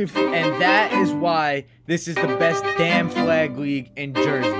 [0.00, 0.16] life.
[0.16, 4.50] And that is why this is the best damn flag league in Jersey.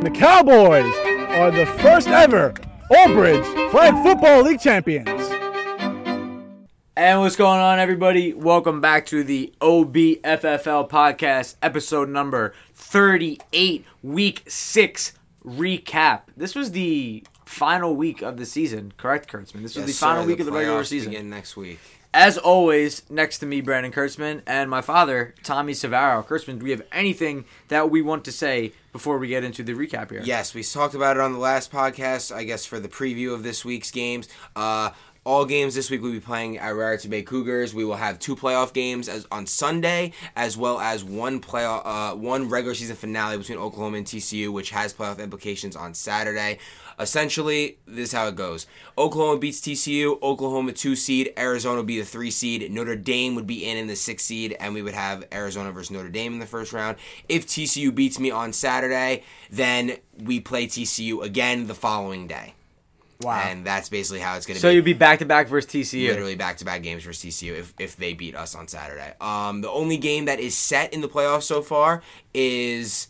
[0.00, 0.92] The Cowboys
[1.38, 2.54] are the first ever
[2.90, 5.08] Old Bridge Flag Football League champions.
[6.98, 8.32] And what's going on, everybody?
[8.32, 15.12] Welcome back to the OBFFL podcast, episode number 38, week six
[15.44, 16.22] recap.
[16.36, 19.62] This was the final week of the season, correct, Kurtzman?
[19.62, 20.28] This was Yes, the final sir.
[20.28, 21.10] week of the regular season.
[21.10, 21.80] Begin next week.
[22.18, 26.26] As always, next to me, Brandon Kurtzman, and my father, Tommy Savaro.
[26.26, 29.74] Kurtzman, do we have anything that we want to say before we get into the
[29.74, 30.22] recap here?
[30.24, 32.34] Yes, we talked about it on the last podcast.
[32.34, 34.30] I guess for the preview of this week's games.
[34.56, 34.92] Uh,
[35.26, 37.74] all games this week we'll be playing at Raritan Bay Cougars.
[37.74, 42.14] We will have two playoff games as on Sunday, as well as one playoff, uh,
[42.14, 46.58] one regular season finale between Oklahoma and TCU, which has playoff implications on Saturday.
[47.00, 51.98] Essentially, this is how it goes: Oklahoma beats TCU, Oklahoma two seed, Arizona would be
[51.98, 54.94] the three seed, Notre Dame would be in in the six seed, and we would
[54.94, 56.98] have Arizona versus Notre Dame in the first round.
[57.28, 62.54] If TCU beats me on Saturday, then we play TCU again the following day.
[63.22, 63.42] Wow.
[63.46, 64.72] And that's basically how it's going to so be.
[64.72, 66.08] So you'd be back to back versus TCU.
[66.08, 69.14] Literally back to back games versus TCU if, if they beat us on Saturday.
[69.20, 72.02] Um, the only game that is set in the playoffs so far
[72.34, 73.08] is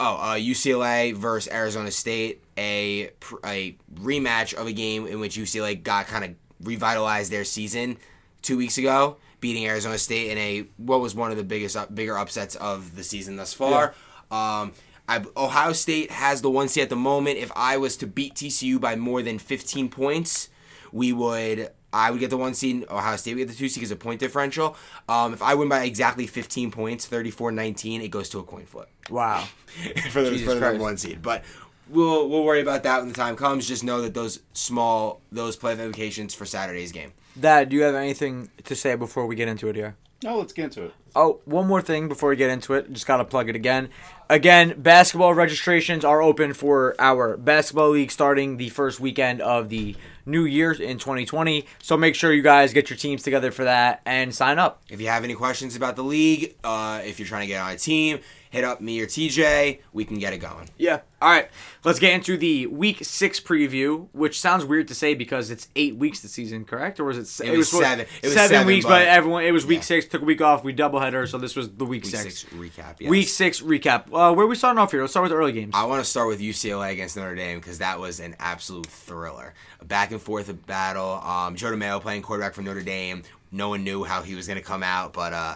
[0.00, 3.10] oh uh, UCLA versus Arizona State, a
[3.44, 7.98] a rematch of a game in which UCLA got kind of revitalized their season
[8.40, 12.16] two weeks ago, beating Arizona State in a what was one of the biggest bigger
[12.16, 13.94] upsets of the season thus far.
[14.30, 14.72] Um,
[15.08, 17.38] I, Ohio State has the one seed at the moment.
[17.38, 20.48] If I was to beat TCU by more than 15 points,
[20.92, 21.70] we would.
[21.92, 22.84] I would get the one seed.
[22.90, 24.76] Ohio State would get the two seed because of point differential.
[25.08, 28.88] Um, if I win by exactly 15 points, 34-19, it goes to a coin flip
[29.08, 29.46] Wow.
[30.10, 31.22] for the, Jesus for the one seed.
[31.22, 31.44] But
[31.88, 33.66] we'll we'll worry about that when the time comes.
[33.68, 37.12] Just know that those small those play implications for Saturday's game.
[37.38, 39.96] Dad, do you have anything to say before we get into it here?
[40.24, 40.94] No, let's get into it.
[41.16, 42.92] Oh, one more thing before we get into it.
[42.92, 43.88] Just got to plug it again.
[44.28, 49.96] Again, basketball registrations are open for our basketball league starting the first weekend of the
[50.26, 51.64] new year in 2020.
[51.80, 54.82] So make sure you guys get your teams together for that and sign up.
[54.90, 57.70] If you have any questions about the league, uh, if you're trying to get on
[57.70, 58.18] a team,
[58.50, 59.80] hit up me or TJ.
[59.92, 60.68] We can get it going.
[60.76, 61.00] Yeah.
[61.22, 61.48] All right.
[61.84, 65.96] Let's get into the week six preview, which sounds weird to say because it's eight
[65.96, 67.00] weeks this season, correct?
[67.00, 67.26] Or was it?
[67.26, 68.06] se- It was supposed- seven.
[68.22, 69.82] It was seven, seven, weeks, but, everyone it was week yeah.
[69.84, 70.06] six.
[70.06, 70.62] Took a week off.
[70.64, 72.40] We doubleheader, so this was the week, Week six.
[72.40, 72.96] six recap.
[72.98, 73.10] Yes.
[73.10, 74.06] Week six recap.
[74.12, 75.00] Uh, where are we starting off here?
[75.00, 75.72] Let's start with the early games.
[75.74, 79.54] I want to start with UCLA against Notre Dame because that was an absolute thriller.
[79.80, 81.14] A back and forth battle.
[81.22, 83.22] Um, Joe DeMayo playing quarterback for Notre Dame.
[83.52, 85.54] No one knew how he was going to come out, but uh,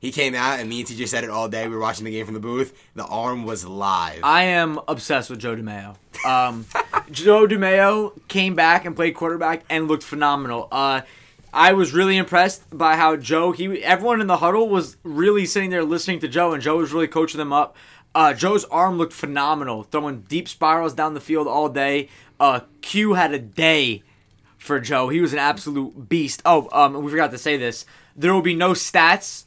[0.00, 1.68] he came out, and me and TJ said it all day.
[1.68, 2.72] We were watching the game from the booth.
[2.94, 4.20] The arm was live.
[4.24, 5.96] I am obsessed with Joe DeMayo.
[6.24, 6.64] Um,
[7.10, 10.68] Joe DeMayo came back and played quarterback and looked phenomenal.
[10.72, 11.02] Uh,
[11.52, 13.52] I was really impressed by how Joe.
[13.52, 16.92] He everyone in the huddle was really sitting there listening to Joe, and Joe was
[16.92, 17.76] really coaching them up.
[18.14, 22.08] Uh, Joe's arm looked phenomenal, throwing deep spirals down the field all day.
[22.38, 24.02] Uh, Q had a day
[24.56, 25.08] for Joe.
[25.08, 26.40] He was an absolute beast.
[26.44, 27.84] Oh, um, we forgot to say this.
[28.16, 29.44] There will be no stats.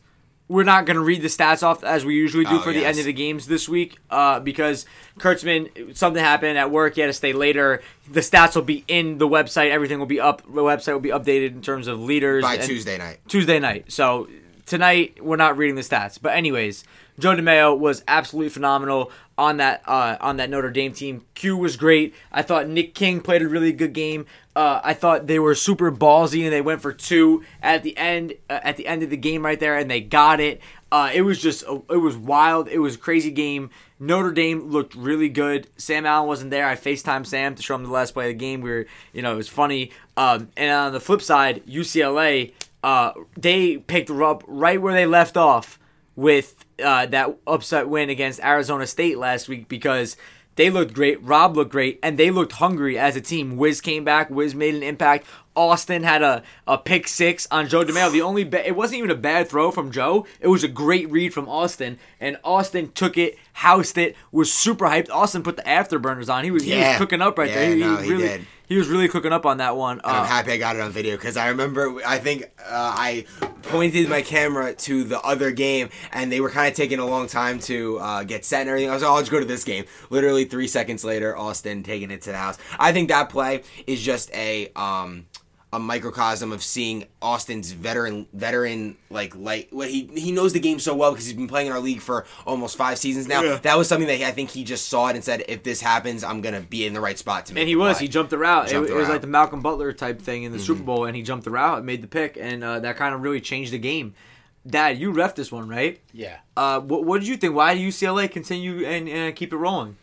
[0.54, 2.82] We're not going to read the stats off as we usually do Oh, for the
[2.82, 2.90] yes.
[2.90, 4.86] end of the games this week uh, because
[5.18, 6.94] Kurtzman, something happened at work.
[6.94, 7.82] He had to stay later.
[8.12, 9.72] The stats will be in the website.
[9.72, 10.44] Everything will be up.
[10.44, 13.18] The website will be updated in terms of leaders by Tuesday night.
[13.28, 13.92] Tuesday night.
[13.92, 14.28] So
[14.68, 16.20] tonight we're not reading the stats.
[16.22, 16.84] But anyways,
[17.18, 21.26] Joe DeMayo was absolutely phenomenal on that uh, on that Notre Dame team.
[21.34, 22.14] Q was great.
[22.32, 24.28] I thought Nick King played a really good game.
[24.56, 28.36] Uh, I thought they were super ballsy and they went for two at the end
[28.50, 30.62] uh, at the end of the game right there and they got it.
[30.92, 32.68] Uh, it was just it was wild.
[32.68, 33.72] It was a crazy game.
[34.00, 35.68] Notre Dame looked really good.
[35.78, 36.68] Sam Allen wasn't there.
[36.68, 38.62] I FaceTime Sam to show him the last play of the game.
[38.62, 39.92] We were, you know, it was funny.
[40.18, 42.54] Um, and on the flip side, UCLA,
[42.84, 45.80] uh, they picked up right where they left off
[46.16, 50.18] with uh, that upset win against Arizona State last week because
[50.56, 51.22] they looked great.
[51.24, 53.58] Rob looked great, and they looked hungry as a team.
[53.58, 54.30] Wiz came back.
[54.30, 55.26] Wiz made an impact.
[55.56, 58.12] Austin had a, a pick six on Joe DeMayo.
[58.12, 60.26] The only ba- it wasn't even a bad throw from Joe.
[60.40, 64.86] It was a great read from Austin, and Austin took it, housed it, was super
[64.86, 65.12] hyped.
[65.12, 66.44] Austin put the afterburners on.
[66.44, 66.98] He was he was Yeah.
[66.98, 67.70] cooking up right Yeah, there.
[67.76, 68.48] He, no, he he really did.
[68.68, 70.00] He was really cooking up on that one.
[70.00, 72.94] And I'm Uh, happy I got it on video because I remember I think uh,
[72.98, 73.26] I
[73.64, 77.28] pointed my camera to the other game and they were kind of taking a long
[77.28, 78.90] time to uh, get set and everything.
[78.90, 79.86] I was like, oh, I'll just go to this game.
[80.10, 82.58] Literally three seconds later, Austin taking it to the house.
[82.80, 85.26] I think that play is just a um,
[85.74, 90.80] a microcosm of seeing Austin's veteran veteran like like well, he he knows the game
[90.80, 93.42] so well because he's been playing in our league for almost five seasons now.
[93.42, 93.58] Yeah.
[93.58, 95.82] That was something that he, I think he just saw it and said, if this
[95.82, 97.64] happens, I'm gonna be in the right spot to make.
[97.64, 97.98] And he the was.
[97.98, 98.68] play." He jumped the route.
[98.70, 100.66] Jumped it, the it was like the Malcolm Butler type thing in the Mm-hmm.
[100.66, 103.22] Super Bowl, and he jumped the route, made the pick, and uh, that kind of
[103.22, 104.14] really changed the game.
[104.66, 106.00] Dad, you ref this one, right?
[106.14, 106.38] Yeah.
[106.56, 107.54] Uh, what, what did you think?
[107.56, 109.98] Why did UCLA continue and uh, keep it rolling?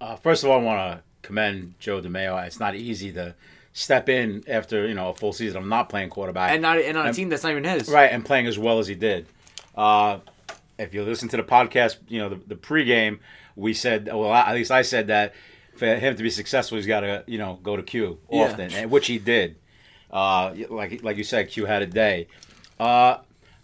[0.00, 2.46] Uh, first of all, I want to commend Joe DeMayo.
[2.46, 3.34] It's not easy to
[3.78, 6.96] step in after you know a full season of not playing quarterback And not and
[6.96, 7.88] on a And- team that's not even his.
[7.90, 9.26] right and playing as well as he did.
[9.76, 10.20] Uh,
[10.78, 13.18] if you listen to the podcast, you know the, the pregame,
[13.54, 15.34] we said well at least I said that
[15.76, 18.90] for him to be successful, he's got to you know go to Q often, and
[18.90, 19.56] which he did.
[20.10, 22.28] Uh, like like you said, Q had a day.
[22.80, 23.18] Uh,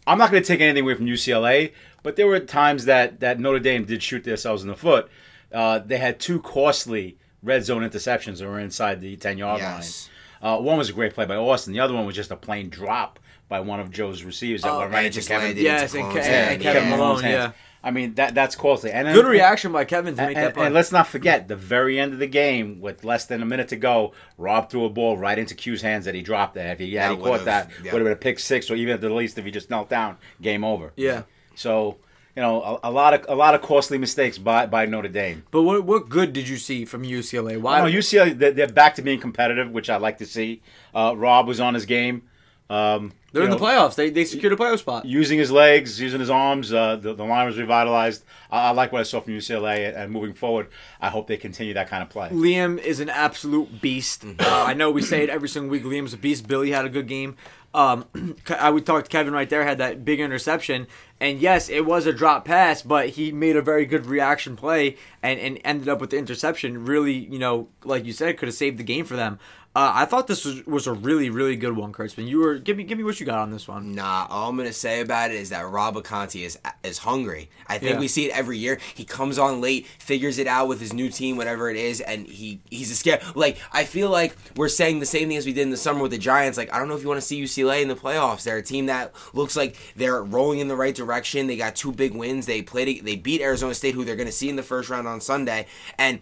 [0.06, 1.72] I'm not going to take anything away from UCLA,
[2.02, 5.08] but there were times that that Notre Dame did shoot themselves in the foot.
[5.50, 10.08] Uh, they had two costly red zone interceptions that were inside the 10 yard Yes.
[10.42, 10.54] line.
[10.54, 11.72] Uh, one was a great play by Austin.
[11.72, 13.18] The other one was just a plain drop
[13.48, 15.48] by one of Joe's receivers that Oh, went right into just Kevin.
[15.48, 16.50] landed Yes, into and Colone's Ke- hand.
[16.54, 16.96] and Kevin Yeah.
[16.96, 17.22] Malone.
[17.22, 17.32] hands.
[17.34, 17.52] yeah.
[17.84, 18.92] I mean that that's costly.
[18.92, 20.66] And then- Good reaction by Kevin to and, make that and, play.
[20.66, 23.66] and let's not forget the very end of the game, with less than a minute
[23.68, 26.54] to go, Rob threw a ball right into Q's hands that he dropped.
[26.54, 27.92] That if he had he caught would've- that, yeah.
[27.92, 29.88] would have been a pick six, or even at the least if he just knelt
[29.90, 30.92] down, game over.
[30.96, 31.22] yeah.
[31.56, 31.98] So
[32.36, 35.44] you know a, a lot of a lot of costly mistakes by by Notre Dame.
[35.50, 37.60] But what what good did you see from UCLA?
[37.60, 37.80] Why?
[37.80, 40.62] No, UCLA they're, they're back to being competitive, which I like to see.
[40.94, 42.22] Uh, Rob was on his game.
[42.70, 43.96] Um, They're in the playoffs.
[43.96, 45.04] They they secured a playoff spot.
[45.04, 46.72] using his legs, using his arms.
[46.72, 48.24] Uh, the, the line was revitalized.
[48.50, 50.68] I, I like what I saw from UCLA, and, and moving forward,
[50.98, 52.30] I hope they continue that kind of play.
[52.30, 54.22] Liam is an absolute beast.
[54.22, 54.40] Mm-hmm.
[54.40, 55.84] Uh, I know we say it every single week.
[55.84, 56.48] Liam's a beast.
[56.48, 57.36] Billy had a good game.
[57.74, 58.06] Um,
[58.58, 59.64] I would talk to Kevin right there.
[59.64, 60.86] Had that big interception,
[61.20, 64.96] and yes, it was a drop pass, but he made a very good reaction play
[65.22, 66.84] and, and ended up with the interception.
[66.84, 69.38] Really, you know, like you said, could have saved the game for them.
[69.74, 72.26] Uh, I thought this was, was a really really good one, Kurtzman.
[72.28, 73.94] You were give me give me what you got on this one.
[73.94, 77.48] Nah, all I'm gonna say about it is that Rob Aconti is is hungry.
[77.68, 78.00] I think Yeah.
[78.00, 78.78] we see it every year.
[78.94, 82.26] He comes on late, figures it out with his new team, whatever it is, and
[82.26, 83.22] he he's a scare.
[83.34, 86.02] Like I feel like we're saying the same thing as we did in the summer
[86.02, 86.58] with the Giants.
[86.58, 88.42] Like I don't know if you want to see UCLA in the playoffs.
[88.42, 91.46] They're a team that looks like they're rolling in the right direction.
[91.46, 92.44] They got two big wins.
[92.44, 93.06] They played.
[93.06, 95.64] They beat Arizona State, who they're gonna see in the first round on Sunday,
[95.96, 96.20] and.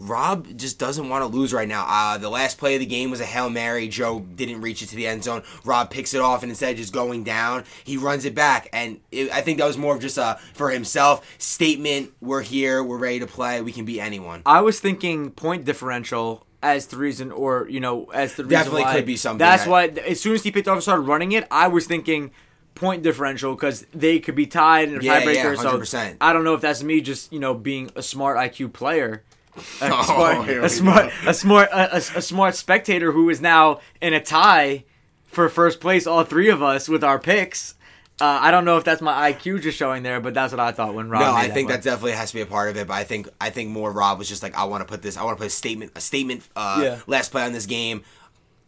[0.00, 1.84] Rob just doesn't want to lose right now.
[1.86, 3.86] Uh, the last play of the game was a Hail Mary.
[3.88, 5.42] Joe didn't reach it to the end zone.
[5.64, 8.68] Rob picks it off, and instead of just going down, he runs it back.
[8.72, 12.82] And it, I think that was more of just a, for himself, statement we're here,
[12.82, 14.42] we're ready to play, we can beat anyone.
[14.46, 18.82] I was thinking point differential as the reason, or you know, as the reason Definitely
[18.82, 18.94] why.
[18.96, 19.84] could be something That's that- why.
[19.86, 22.30] As soon as he picked off and started running it, I was thinking
[22.74, 25.34] point differential because they could be tied in a Yeah, tiebreaker.
[25.34, 26.16] yeah, so 100%.
[26.20, 29.22] I don't know if that's me just you know being a smart IQ player.
[29.80, 33.80] A Oh, smart, a smart, a smart, a, a, a smart spectator who is now
[34.00, 34.84] in a tie
[35.26, 36.06] for first place.
[36.06, 37.74] All three of us with our picks.
[38.20, 40.72] Uh, I don't know if that's my IQ just showing there, but that's what I
[40.72, 41.22] thought when Rob.
[41.22, 41.76] no, I think play.
[41.76, 42.86] that definitely has to be a part of it.
[42.86, 45.16] But I think I think more Rob was just like, I want to put this,
[45.16, 46.98] I want to put a statement, a statement, uh, Yeah.
[47.06, 48.02] last play on this game.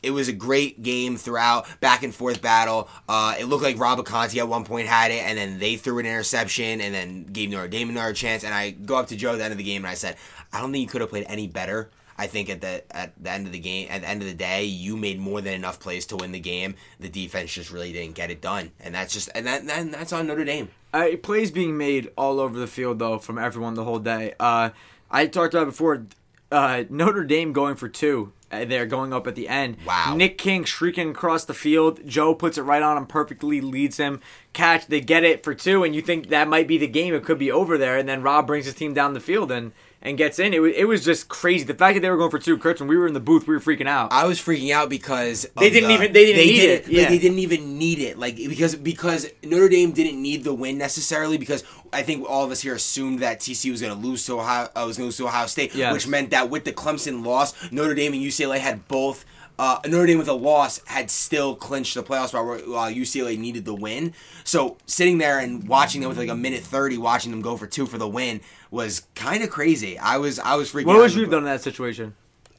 [0.02, 2.88] It was a great game throughout, back and forth battle.
[3.08, 5.99] Uh, it looked like Rob Conti at one point had it, and then they threw
[5.99, 8.44] an interception, and then gave Notre Dame another chance.
[8.44, 10.16] And I go up to Joe at the end of the game, and I said,
[10.52, 11.90] I don't think you could have played any better.
[12.16, 14.34] I think at the at the end of the game, at the end of the
[14.34, 16.75] day, you made more than enough plays to win the game.
[17.00, 20.12] The defense just really didn't get it done, and that's just and that, that that's
[20.12, 20.69] on Notre Dame.
[20.93, 24.35] Uh, plays being made all over the field though from everyone the whole day.
[24.38, 24.71] Uh,
[25.11, 26.06] I talked about before.
[26.50, 28.35] Uh, Notre Dame going for two.
[28.52, 29.78] Uh, they're going up at the end.
[29.87, 30.14] Wow.
[30.14, 32.06] Nick King shrieking across the field.
[32.06, 34.21] Joe puts it right on him perfectly, leads him.
[34.52, 34.88] Catch.
[34.88, 37.14] They get it for two, and you think that might be the game.
[37.14, 39.73] It could be over there, and then Rob brings his team down the field and
[40.02, 40.52] and gets in.
[40.52, 41.64] It was, it was just crazy.
[41.64, 43.47] The fact that they were going for two, Kurtz, when we were in the booth,
[43.47, 44.12] we were freaking out.
[44.12, 47.09] I was freaking out because They didn't the- even- they didn't need it, Like, yeah.
[47.09, 48.18] they didn't even need it.
[48.18, 52.50] Like because because Notre Dame didn't need the win necessarily because I think all of
[52.50, 54.68] us here assumed that TCU was going to lose to Ohio.
[54.75, 55.92] Uh, was going to lose to Ohio State, Yes.
[55.92, 59.25] which meant that with the Clemson loss, Notre Dame and UCLA had both.
[59.59, 63.64] Uh, Notre Dame with a loss had still clinched the playoff spot while UCLA needed
[63.64, 64.12] the win.
[64.44, 67.66] So sitting there and watching them with like a minute thirty, watching them go for
[67.66, 68.40] two for the win
[68.71, 69.99] was kind of crazy.
[69.99, 70.87] I was I was freaking.
[70.87, 71.00] what out.
[71.02, 72.14] would you have done in that situation?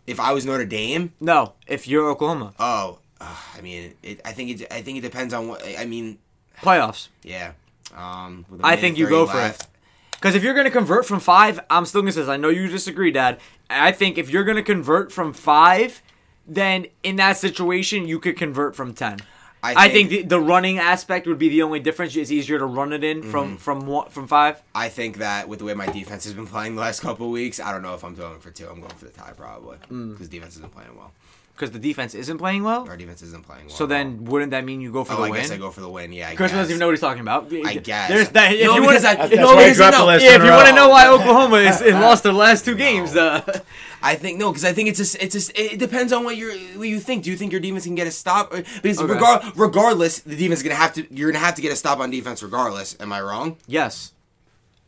[0.06, 1.14] if I was Notre Dame?
[1.22, 4.68] No, if you're Oklahoma, Oh, uh, I mean, it, I think it.
[4.72, 5.64] I think it depends on what.
[5.78, 6.20] I mean,
[6.62, 7.08] playoffs.
[7.24, 7.54] yeah.
[7.96, 9.66] Um, I think you 30 go for it.
[10.12, 12.30] Because if you're going to convert from five, I'm still going to say this.
[12.30, 13.40] I know you disagree, Dad.
[13.70, 16.02] I think if you're going to convert from five,
[16.48, 19.20] then in that situation, you could convert from 10.
[19.66, 22.16] I I think, think- the, the running aspect would be the only difference.
[22.18, 23.32] It's easier to run it in Mm-hmm.
[23.32, 24.62] from from one, from five.
[24.76, 27.32] I think that with the way my defense has been playing the last couple of
[27.32, 28.68] weeks, I don't know if I'm going for two.
[28.68, 30.12] I'm going for the tie probably Mm.
[30.12, 31.14] because defense isn't playing well.
[31.56, 32.88] Because the defense isn't playing well.
[32.90, 33.76] Our defense isn't playing well.
[33.76, 35.40] So then, wouldn't that mean you go for oh, the I win?
[35.40, 36.12] I guess I go for the win.
[36.12, 36.60] Yeah, I Chris guess.
[36.62, 37.54] doesn't even know what he's talking about.
[37.54, 38.10] I guess.
[38.10, 38.54] There's that.
[38.54, 40.46] If No, you want, I- if, That's no, if- no, last if two in a
[40.46, 43.42] you want to know why Oklahoma is, is lost their last two games, uh,
[44.02, 46.52] I think no, because I think it's just it's just it depends on what you
[46.76, 47.24] what you think.
[47.24, 48.52] Do you think your defense can get a stop?
[48.52, 49.14] Because Okay.
[49.14, 51.06] regar- regardless, the defense is gonna have to.
[51.14, 52.98] You're gonna have to get a stop on defense regardless.
[53.00, 53.58] Am I wrong?
[53.68, 54.13] yes.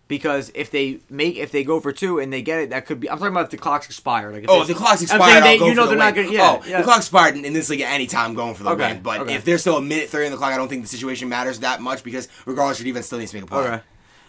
[0.07, 2.99] Because if they make if they go for two and they get it, that could
[2.99, 3.09] be.
[3.09, 4.33] I'm talking about if the clock's expired.
[4.35, 6.29] Like if Oh, if the clock's expired, they- you know the they're not gonna.
[6.31, 6.77] Yeah, oh, yeah.
[6.77, 9.01] the clock's expired in, in this league at any time going for the Okay, win.
[9.01, 9.33] But okay.
[9.33, 11.59] if there's still a minute thirty on the clock, I don't think the situation matters
[11.61, 13.59] that much because regardless, your defense still needs to make a play.
[13.63, 13.81] Okay.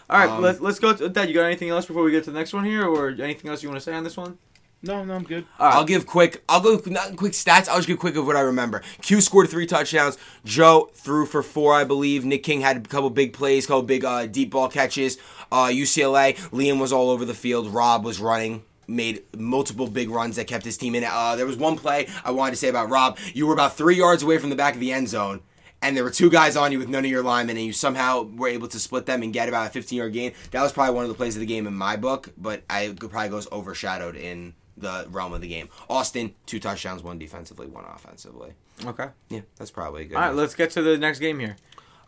[0.09, 0.93] All right, Um, let's let's go.
[0.93, 3.09] To, Dad, you got anything else before we get to the next one here, or
[3.09, 4.37] anything else you want to say on this one?
[4.83, 5.45] No, no, I'm good.
[5.59, 5.75] All right.
[5.75, 6.43] I'll give quick.
[6.47, 7.67] I'll go not quick stats.
[7.67, 8.83] I'll just give quick of what I remember.
[9.01, 10.17] Q scored three touchdowns.
[10.45, 12.23] Joe threw for four, I believe.
[12.23, 15.17] Nick King had a couple big plays, couple big uh, deep ball catches.
[15.51, 17.67] Uh, UCLA, Liam was all over the field.
[17.67, 18.63] Rob was running.
[18.87, 21.03] Made multiple big runs that kept his team in.
[21.03, 23.17] Uh, there was one play I wanted to say about Rob.
[23.33, 25.41] You were about three yards away from the back of the end zone,
[25.81, 28.23] and there were two guys on you with none of your linemen, and you somehow
[28.23, 30.31] were able to split them and get about a 15 yard gain.
[30.51, 32.95] That was probably one of the plays of the game in my book, but I
[32.97, 35.69] probably goes overshadowed in the realm of the game.
[35.89, 38.53] Austin, two touchdowns, one defensively, one offensively.
[38.85, 39.07] Okay.
[39.29, 40.15] Yeah, that's probably good.
[40.15, 41.55] All right, let's get to the next game here.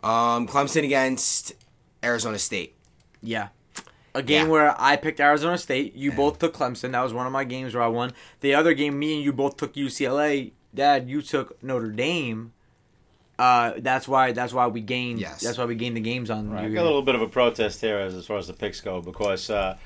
[0.03, 1.53] um, Clemson against
[2.03, 2.75] Arizona State.
[3.21, 3.49] Yeah.
[4.15, 4.51] A game Yeah.
[4.51, 5.95] where I picked Arizona State.
[5.95, 6.91] You both took Clemson.
[6.93, 8.13] That was one of my games where I won.
[8.41, 10.51] The other game, me and you both took UCLA.
[10.73, 12.53] Dad, you took Notre Dame.
[13.38, 14.31] Uh, that's why.
[14.33, 15.19] That's why we gained.
[15.19, 15.41] Yes.
[15.41, 16.49] That's why we gained the games on.
[16.49, 16.73] Right, I you.
[16.73, 19.01] got a little bit of a protest here as, as far as the picks go
[19.01, 19.77] because uh,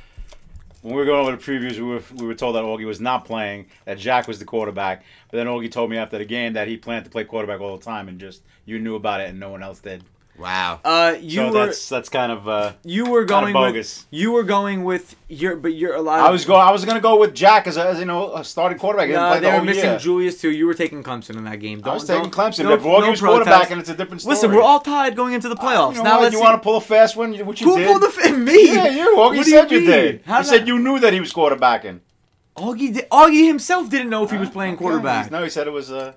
[0.84, 3.00] when we were going over the previews, we were, we were told that Augie was
[3.00, 5.04] not playing, that Jack was the quarterback.
[5.32, 7.78] But then Augie told me after the game that he planned to play quarterback all
[7.78, 10.04] the time, and just you knew about it and no one else did.
[10.38, 10.80] Wow.
[10.84, 12.48] Uh, you so were that's that's kind of.
[12.48, 14.06] Uh, you were kinda going with bogus.
[14.10, 16.20] you were going with your but you're a lot.
[16.22, 16.60] I was going.
[16.62, 19.06] I was going to go with Jack as, a, as you know a starting quarterback.
[19.08, 20.00] He didn't No, play the they were missing year.
[20.00, 20.50] Julius too.
[20.50, 21.82] You were taking Clemson in that game.
[21.86, 22.63] I was Don't- taking don't- Clemson.
[22.63, 23.22] no- but Augie no was protest.
[23.46, 24.36] quarterback, and it's a different story.
[24.36, 25.92] Listen, we're all tied going into the playoffs.
[25.92, 26.22] You know now what?
[26.24, 27.88] let's you see- want to pull a fast one, which you Who did.
[27.88, 28.74] pulled the f- me?
[28.74, 29.16] yeah, you.
[29.16, 29.90] Augie What do said you, mean?
[29.90, 30.22] did.
[30.25, 32.00] How you did said I- you knew that he was quarterbacking.
[32.58, 35.30] Augie, did, Augie himself didn't know if he was playing quarterback.
[35.32, 35.92] No, he said it was.
[35.92, 36.13] Uh,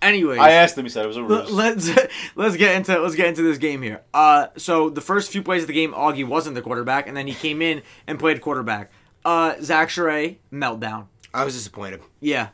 [0.00, 0.84] Anyways, I asked him.
[0.84, 1.50] He said it was a L- ruse.
[1.50, 1.90] let's
[2.36, 4.02] let's get into let's get into this game here.
[4.14, 7.26] Uh, so the first few plays of the game, Augie wasn't the quarterback, and then
[7.26, 8.90] he came in and played quarterback.
[9.24, 11.06] Uh, Zach Sherray meltdown.
[11.34, 12.00] I was disappointed.
[12.20, 12.48] Yeah,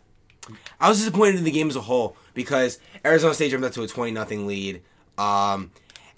[0.81, 3.83] I was disappointed in the game as a whole because Arizona State jumped up to
[3.83, 4.83] a 20 nothing lead.
[5.19, 5.71] Um,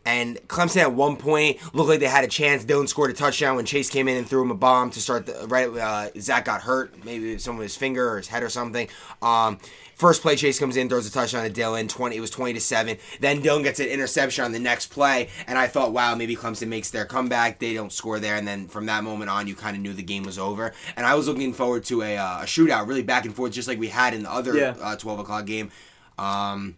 [0.07, 2.65] and Clemson at one point looked like they had a chance.
[2.65, 5.27] Dylan scored a touchdown when Chase came in and threw him a bomb to start
[5.27, 5.69] the right.
[5.69, 8.89] Uh, Zach got hurt, maybe some of his finger or his head or something.
[9.21, 9.59] Um,
[9.97, 11.89] first play, Chase comes in, throws a touchdown to Dylan.
[11.89, 12.97] Twenty, it was twenty to seven.
[13.21, 16.69] Then Dylan gets an interception on the next play, and I thought, wow, maybe Clemson
[16.69, 17.59] makes their comeback.
[17.59, 20.03] They don't score there, and then from that moment on, you kind of knew the
[20.03, 20.73] game was over.
[20.97, 23.67] And I was looking forward to a, uh, a shootout, really back and forth, just
[23.69, 24.75] like we had in the other Yeah.
[24.81, 25.71] uh, twelve o'clock game.
[26.19, 26.77] Um,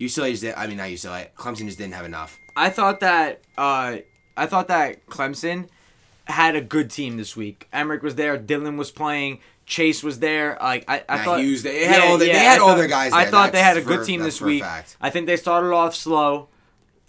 [0.00, 1.28] UCLA just did, I mean not UCLA.
[1.36, 2.38] Clemson just didn't have enough.
[2.56, 3.98] I thought that uh,
[4.36, 5.68] I thought that Clemson
[6.24, 7.68] had a good team this week.
[7.72, 10.56] Emmerich was there, Dylan was playing, Chase was there.
[10.60, 12.76] Like I, I Matt thought Hughes, they had all the- they I had all thought-
[12.78, 13.30] their guys I there.
[13.30, 14.62] thought they had a good for- team this week.
[15.00, 16.48] I think they started off slow.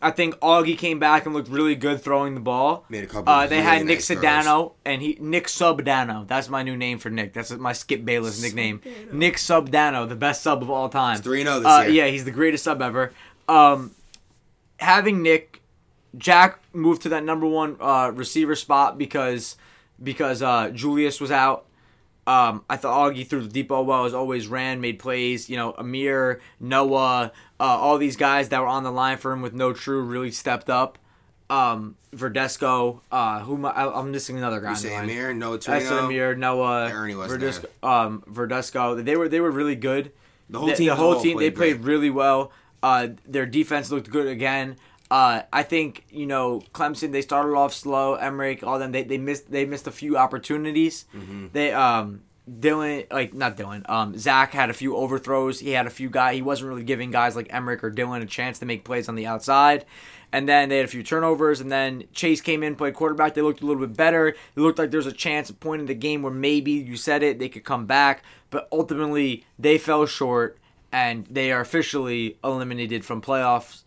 [0.03, 2.85] I think Augie came back and looked really good throwing the ball.
[2.89, 4.71] Made a couple Uh, they really had Nick nice throws.
[4.83, 6.27] And he Nick Subdano.
[6.27, 7.33] That's my new name for Nick.
[7.33, 8.81] That's my Skip Bayless nickname.
[9.11, 11.17] Nick Subdano, the best sub of all time.
[11.17, 12.05] He's 3-0 this uh, year.
[12.05, 13.13] Yeah, he's the greatest sub ever.
[13.47, 13.91] Um,
[14.81, 15.61] having Nick,
[16.17, 19.55] Jack moved to that number one uh, receiver spot because
[20.01, 21.65] because uh, Julius was out.
[22.27, 25.49] Um, I thought Augie threw the deep ball well, as always, ran, made plays.
[25.49, 29.41] You know, Amir, Noah, uh, all these guys that were on the line for him
[29.41, 30.97] with no true really stepped up.
[31.49, 34.71] Um, Verdesco, uh, who am I, I'm missing another guy.
[34.71, 34.95] You say.
[34.95, 39.03] Amir, no I said Amir, Noah, Ernie wasn't Verdesco, um, Verdesco.
[39.03, 40.11] They were they were really good.
[40.49, 42.51] The whole The- team the whole whole team, they played played really well.
[42.83, 44.77] Uh, their defense looked good again.
[45.09, 47.11] Uh, I think you know Clemson.
[47.11, 48.15] They started off slow.
[48.15, 48.91] Emmerich, all them.
[48.91, 51.05] They, they missed they missed a few opportunities.
[51.13, 51.47] Mm-hmm.
[51.51, 53.87] They um Dylan like not Dylan.
[53.89, 55.59] Um Zach had a few overthrows.
[55.59, 56.35] He had a few guys.
[56.35, 59.15] He wasn't really giving guys like Emmerich or Dylan a chance to make plays on
[59.15, 59.85] the outside.
[60.33, 61.59] And then they had a few turnovers.
[61.59, 63.33] And then Chase came in, played quarterback.
[63.33, 64.29] They looked a little bit better.
[64.29, 67.21] It looked like there's a chance, a point in the game where maybe you said
[67.21, 68.23] it, they could come back.
[68.49, 70.57] But ultimately, they fell short,
[70.91, 73.83] and they are officially eliminated from playoffs.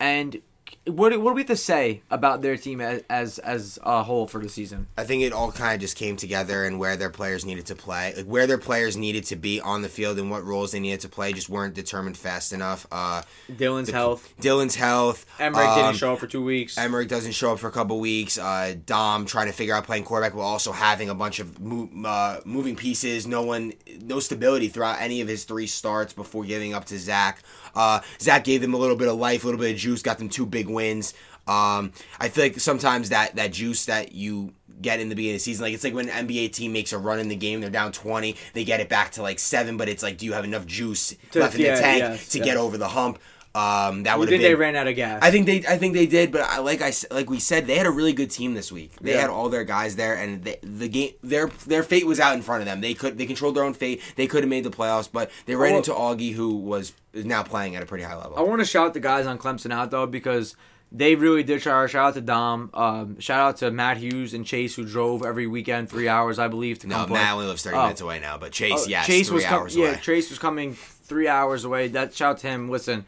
[0.00, 0.40] And
[0.88, 4.02] what do- what do we have to say about their team as as, as a
[4.02, 4.86] whole for the season?
[4.96, 7.74] I think it all kind of just came together and where their players needed to
[7.74, 10.80] play, like where their players needed to be on the field and what roles they
[10.80, 12.86] needed to play, just weren't determined fast enough.
[12.90, 14.32] Uh, Dylan's health.
[14.40, 15.26] Dylan's health.
[15.38, 16.76] Emmerich um, didn't show up for two weeks.
[16.78, 18.38] Emmerich doesn't show up for a couple weeks.
[18.38, 21.88] Uh, Dom trying to figure out playing quarterback while also having a bunch of mo-
[22.08, 23.26] uh, moving pieces.
[23.26, 27.42] No one, no stability throughout any of his three starts before giving up to Zach.
[27.78, 30.18] Uh, Zach gave them a little bit of life, a little bit of juice, got
[30.18, 31.14] them two big wins.
[31.46, 35.40] Um, I feel like sometimes that that juice that you get in the beginning of
[35.40, 37.60] the season, like it's like when an NBA team makes a run in the game,
[37.60, 40.32] they're down twenty, they get it back to like seven, but it's like, do you
[40.34, 42.44] have enough juice To- left in yeah, the tank yes, to yes.
[42.44, 43.18] get over the hump?
[43.58, 44.50] Um, that would have think been.
[44.52, 45.20] they ran out of gas.
[45.22, 47.76] I think they, I think they did, but I, like I, like we said, they
[47.76, 48.92] had a really good team this week.
[49.00, 49.22] They Yeah.
[49.22, 52.42] had all their guys there, and they, the game, their their fate was out in
[52.42, 52.80] front of them.
[52.80, 54.00] They could, they controlled their own fate.
[54.16, 55.78] They could have made the playoffs, but they ran Oh.
[55.78, 58.36] into Augie, who was is now playing at a pretty high level.
[58.38, 60.54] I want to shout the guys on Clemson out though because
[60.92, 61.86] they really did try.
[61.86, 62.70] Shout out to Dom.
[62.74, 66.48] Um, shout out to Matt Hughes and Chase who drove every weekend three hours, I
[66.48, 67.18] believe, to no, come play.
[67.18, 67.82] Matt only lives thirty Oh.
[67.82, 69.96] minutes away now, but Chase, Oh, yes, Chase three was com- yeah.
[69.96, 71.88] Chase was coming three hours away.
[71.88, 72.68] That shout out to him.
[72.70, 73.04] Listen,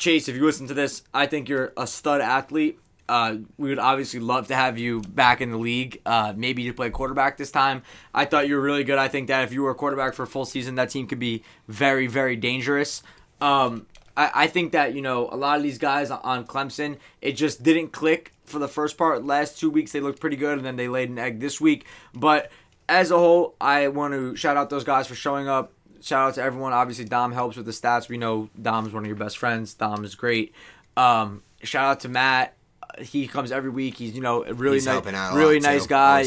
[0.00, 2.80] Chase, if you listen to this, I think you're a stud athlete.
[3.06, 6.00] Uh, we would obviously love to have you back in the league.
[6.06, 7.82] Uh, maybe to play quarterback this time.
[8.14, 8.98] I thought you were really good.
[8.98, 11.18] I think that if you were a quarterback for a full season, that team could
[11.18, 13.02] be very, very dangerous.
[13.42, 17.32] Um, I, I think that you know a lot of these guys on Clemson, it
[17.32, 19.24] just didn't click for the first part.
[19.24, 21.84] Last two weeks they looked pretty good, and then they laid an egg this week.
[22.14, 22.50] But
[22.88, 25.72] as a whole, I want to shout out those guys for showing up.
[26.00, 26.72] Shout out to everyone.
[26.72, 28.08] Obviously, Dom helps with the stats.
[28.08, 29.74] We know Dom is one of your best friends.
[29.74, 30.54] Dom is great.
[30.96, 32.54] Um, shout out to Matt.
[32.98, 33.96] He comes every week.
[33.96, 35.88] He's you know really He's nice, helping out a really nice too.
[35.90, 36.24] guy,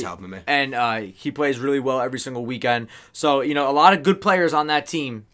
[0.48, 2.88] and uh, he plays really well every single weekend.
[3.12, 5.26] So you know a lot of good players on that team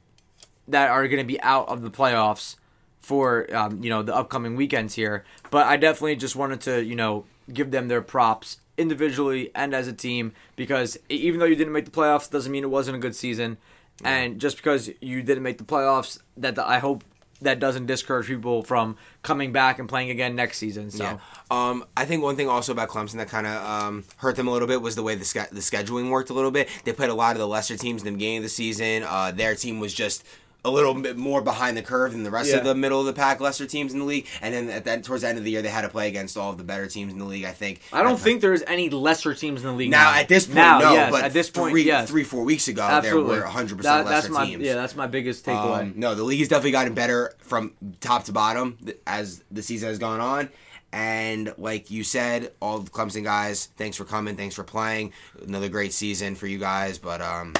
[0.67, 2.55] that are going to be out of the playoffs
[3.01, 5.23] for um, you know the upcoming weekends here.
[5.51, 9.87] But I definitely just wanted to you know give them their props individually and as
[9.87, 12.99] a team because even though you didn't make the playoffs doesn't mean it wasn't a
[12.99, 13.57] good season.
[14.07, 17.03] And just because you didn't make the playoffs, that the, I hope
[17.41, 20.91] that doesn't discourage people from coming back and playing again next season.
[20.91, 21.17] So Yeah.
[21.49, 24.51] Um, I think one thing also about Clemson that kind of um, hurt them a
[24.51, 26.67] little bit was the way the, sch- the scheduling worked a little bit.
[26.83, 29.03] They played a lot of the lesser teams in the beginning of the season.
[29.03, 30.25] Uh, their team was just
[30.65, 32.57] a little bit more behind the curve than the rest Yeah.
[32.57, 34.27] of the middle of the pack lesser teams in the league.
[34.41, 36.35] And then at that towards the end of the year, they had to play against
[36.35, 37.45] all of the better teams in the league.
[37.45, 37.79] I think.
[37.93, 40.19] I don't think there's any lesser teams in the league Now now.
[40.19, 42.67] at this point, now, no, yes, but at this point, three, yes, three, four weeks
[42.67, 43.31] ago, absolutely.
[43.31, 44.63] there were 100 That- percent that's lesser my, teams.
[44.63, 45.81] Yeah, that's my biggest takeaway.
[45.81, 49.87] Um, no, the league has definitely gotten better from top to bottom as the season
[49.89, 50.49] has gone on.
[50.91, 55.13] And like you said, all the Clemson guys, thanks for coming, thanks for playing.
[55.45, 57.53] Another great season for you guys, but um,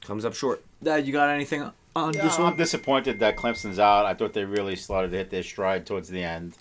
[0.00, 0.64] comes up short.
[0.82, 1.68] Dad, you got anything
[2.04, 4.06] on Yeah, this I'm disappointed that Clemson's out.
[4.06, 6.54] I thought they really started to hit their stride towards the end.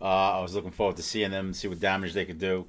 [0.00, 2.66] Uh, I was looking forward to seeing them, see what damage they could do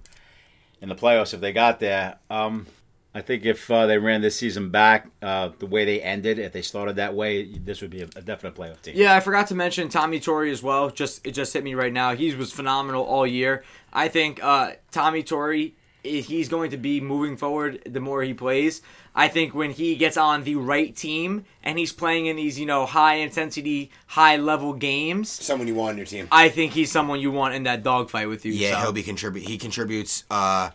[0.81, 2.17] in the playoffs if they got there.
[2.29, 2.67] Um,
[3.13, 6.53] I think if uh, they ran this season back uh, the way they ended, if
[6.53, 8.93] they started that way, this would be a, a definite playoff team.
[8.95, 10.89] Yeah, I forgot to mention Tommy Torrey as well.
[10.89, 12.15] Just it just hit me right now.
[12.15, 13.63] He was phenomenal all year.
[13.91, 18.81] I think uh, Tommy Torrey, he's going to be moving forward the more he plays.
[19.13, 22.65] I think when he gets on the right team and he's playing in these you
[22.65, 26.27] know high intensity, high level games, Someone you want on your team.
[26.31, 28.53] I think he's someone you want in that dogfight with you.
[28.53, 28.81] Yeah, so.
[28.83, 29.47] he'll be contribute.
[29.47, 30.23] He contributes.
[30.29, 30.69] Uh,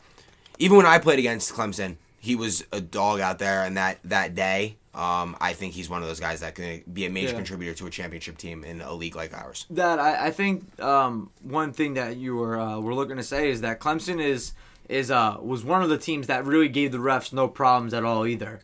[0.58, 4.34] even when I played against Clemson, he was a dog out there, and that that
[4.34, 7.34] day, um, I think he's one of those guys that can be a major Yeah.
[7.36, 9.66] contributor to a championship team in a league like ours.
[9.70, 13.50] that I, I think um, one thing that you were uh, were looking to say
[13.50, 14.52] is that Clemson is
[14.88, 18.04] is uh, was one of the teams that really gave the refs no problems at
[18.04, 18.60] all either.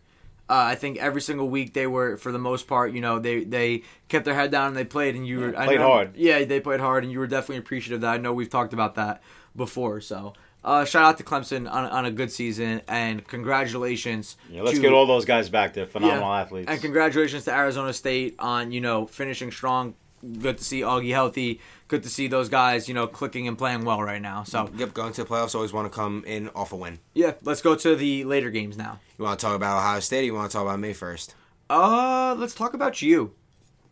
[0.51, 3.45] Uh, I think every single week they were, for the most part, you know, they
[3.45, 6.17] they kept their head down and they played, and you were I played know- hard.
[6.17, 8.15] Yeah, they played hard, and you were definitely appreciative of that.
[8.15, 9.23] I know we've talked about that
[9.57, 10.35] before, so.
[10.65, 14.37] Uh, shout out to Clemson on, on a good season and congratulations.
[14.49, 15.75] Yeah, let's to- get all those guys back.
[15.75, 16.41] They're phenomenal yeah.
[16.41, 16.71] athletes.
[16.71, 19.95] And congratulations to Arizona State on, you know, finishing strong.
[20.41, 21.61] Good to see Augie healthy.
[21.93, 24.45] Good to see those guys, you know, clicking and playing well right now.
[24.45, 27.01] So, Yep, going to the playoffs, always want to come in off a win.
[27.13, 28.99] yeah, let's go to the later games now.
[29.19, 30.21] You want to talk about Ohio State?
[30.21, 31.35] or You want to talk about May first?
[31.69, 33.35] Uh, let's talk about you.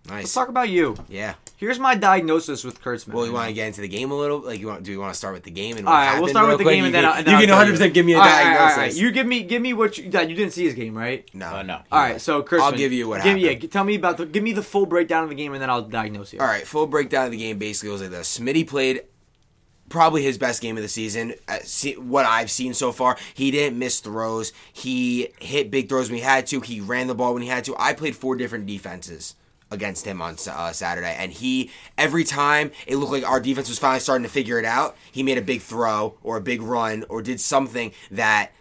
[0.08, 0.22] Nice.
[0.22, 0.96] Let's talk about you.
[1.10, 1.34] Yeah.
[1.61, 3.12] Here's my diagnosis with Kurtzman.
[3.12, 4.38] Well, you want to get into the game a little?
[4.40, 4.83] Like, you want?
[4.83, 6.53] Do you want to start with the game and All what right, we'll start real
[6.57, 6.75] with the quick?
[6.77, 8.07] game and You then, can- I'll, and then you I'll can tell 100 percent give
[8.07, 8.77] me a all right, all diagnosis.
[8.79, 8.94] right.
[8.94, 10.05] You give me, give me what you.
[10.05, 11.29] You didn't see his game, right?
[11.35, 11.81] no, Uh, no.
[11.92, 13.61] All right, so Kurtzman, I'll give you what give, Yeah, happened.
[13.61, 14.25] g- tell me about the.
[14.25, 16.40] Give me the full breakdown of the game, and then I'll diagnose you.
[16.40, 18.38] All right, full breakdown of the game basically was like this.
[18.38, 19.03] Smitty played
[19.90, 21.35] probably his best game of the season.
[21.46, 24.55] Uh, see, what I've seen so far, he didn't miss throws.
[24.73, 26.61] He hit big throws when he had to.
[26.61, 27.77] He ran the ball when he had to.
[27.79, 29.35] I played four different defenses
[29.70, 33.78] against him on uh, Saturday, and he every time it looked like our defense was
[33.78, 34.96] finally starting to figure it out.
[35.11, 38.52] He made a big throw or a big run or did something that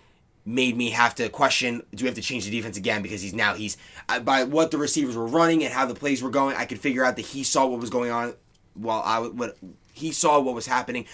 [0.46, 3.34] made me have to question do we have to change the defense again because he's
[3.34, 6.56] now he's uh, by what the receivers were running and how the plays were going
[6.56, 8.34] I could figure out that he saw what was going on
[8.74, 9.58] while I what
[10.00, 11.06] he saw what was happening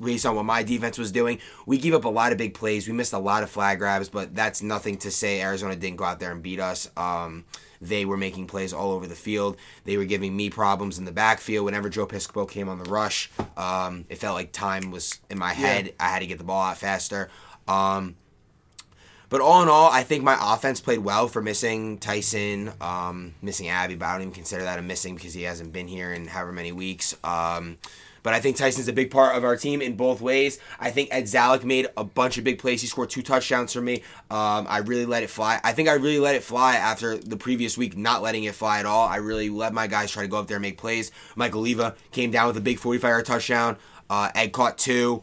[0.00, 1.38] based on what my defense was doing.
[1.66, 2.86] We gave up a lot of big plays.
[2.86, 6.04] We missed a lot of flag grabs, but that's nothing to say Arizona didn't go
[6.04, 6.90] out there and beat us.
[6.96, 7.44] Um,
[7.88, 9.56] they were making plays all over the field.
[9.84, 11.64] They were giving me problems in the backfield.
[11.64, 15.52] Whenever Joe Piscopo came on the rush, um, it felt like time was in my
[15.52, 15.94] head.
[16.00, 17.30] I had to get the ball out faster.
[17.68, 18.16] Um,
[19.28, 23.68] but all in all, I think my offense played well for missing Tyson, um, missing
[23.68, 26.26] Abby, but I don't even consider that a missing because he hasn't been here in
[26.26, 27.16] however many weeks.
[27.24, 27.78] Um,
[28.24, 30.58] but I think Tyson's a big part of our team in both ways.
[30.80, 32.80] I think Ed Zalek made a bunch of big plays.
[32.80, 34.02] He scored two touchdowns for me.
[34.30, 35.60] Um, I really let it fly.
[35.62, 38.80] I think I really let it fly after the previous week not letting it fly
[38.80, 39.06] at all.
[39.06, 41.12] I really let my guys try to go up there and make plays.
[41.36, 43.76] Michael Leva came down with a big 45 yard touchdown.
[44.08, 45.22] Uh, Ed caught two.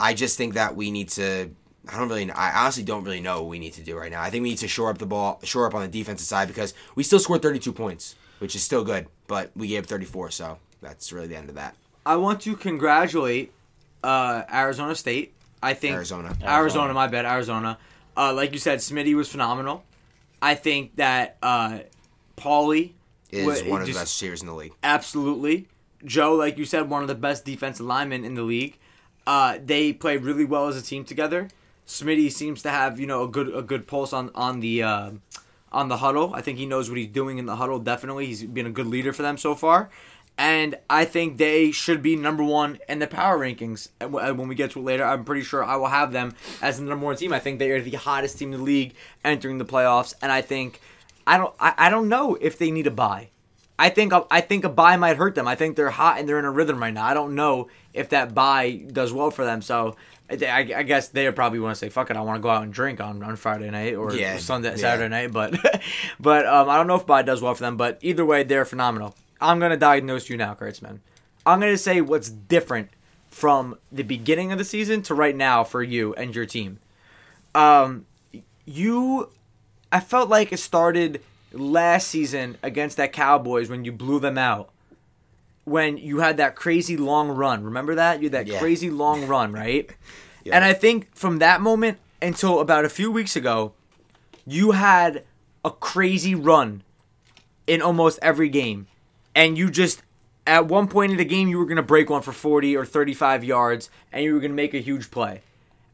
[0.00, 1.54] I just think that we need to
[1.88, 2.30] I don't really.
[2.30, 4.22] I honestly don't really know what we need to do right now.
[4.22, 6.46] I think we need to shore up the ball, shore up on the defensive side
[6.46, 10.58] because we still scored 32 points, which is still good, but we gave 34, so
[10.82, 11.74] that's really the end of that.
[12.04, 13.52] I want to congratulate
[14.02, 15.34] uh, Arizona State.
[15.62, 16.28] I think Arizona.
[16.28, 16.94] Arizona, Arizona.
[16.94, 17.78] my bad, Arizona.
[18.16, 19.84] Uh, like you said, Smitty was phenomenal.
[20.40, 21.80] I think that uh,
[22.36, 22.92] Paulie
[23.30, 24.72] Is wa- one of the best receivers in the league.
[24.82, 25.68] Absolutely.
[26.04, 28.78] Joe, like you said, one of the best defensive linemen in the league.
[29.26, 31.48] Uh, they play really well as a team together.
[31.86, 35.10] Smitty seems to have you know a good a good pulse on on the uh,
[35.72, 36.32] on the huddle.
[36.34, 37.78] I think he knows what he's doing in the huddle.
[37.78, 39.90] Definitely, he's been a good leader for them so far.
[40.40, 43.90] And I think they should be number one in the power rankings.
[44.00, 46.84] When we get to it later, I'm pretty sure I will have them as the
[46.84, 47.34] number one team.
[47.34, 50.14] I think they are the hottest team in the league entering the playoffs.
[50.22, 50.80] And I think
[51.26, 53.28] I don't I, I don't know if they need a buy.
[53.78, 55.46] I think a, I think a buy might hurt them.
[55.46, 57.04] I think they're hot and they're in a rhythm right now.
[57.04, 59.60] I don't know if that buy does well for them.
[59.60, 59.96] So
[60.30, 62.62] I, I guess they probably want to say, "Fuck it, I want to go out
[62.62, 64.76] and drink on, on Friday night or Yeah, Sunday, yeah.
[64.76, 65.58] Saturday night." But
[66.20, 67.76] but um, I don't know if buy does well for them.
[67.76, 69.14] But either way, they're phenomenal.
[69.40, 70.98] I'm gonna diagnose you now, Kurtzman.
[71.46, 72.90] I'm gonna say what's different
[73.30, 76.78] from the beginning of the season to right now for you and your team.
[77.54, 78.06] Um,
[78.66, 79.30] you
[79.92, 81.20] I felt like it started
[81.52, 84.70] last season against that Cowboys when you blew them out.
[85.64, 87.64] When you had that crazy long run.
[87.64, 88.20] Remember that?
[88.20, 88.58] You had that Yeah.
[88.58, 89.90] crazy long run, right?
[90.44, 90.56] Yeah.
[90.56, 93.72] And I think from that moment until about a few weeks ago,
[94.46, 95.24] you had
[95.64, 96.82] a crazy run
[97.66, 98.86] in almost every game.
[99.34, 100.02] And you just
[100.46, 102.84] at one point in the game you were going to break one for 40 or
[102.84, 105.42] 35 yards and you were going to make a huge play.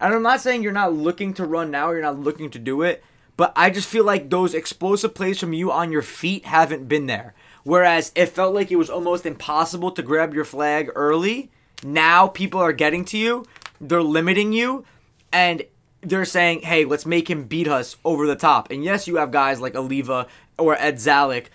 [0.00, 2.82] And I'm not saying you're not looking to run now, you're not looking to do
[2.82, 3.02] it,
[3.36, 7.06] but I just feel like those explosive plays from you on your feet haven't been
[7.06, 7.34] there.
[7.64, 11.50] Whereas it felt like it was almost impossible to grab your flag early.
[11.82, 13.44] Now people are getting to you,
[13.80, 14.84] they're limiting you,
[15.32, 15.62] and
[16.00, 18.70] they're saying, hey, let's make him beat us over the top.
[18.70, 21.46] And yes, you have guys like Oliva or Ed Zalek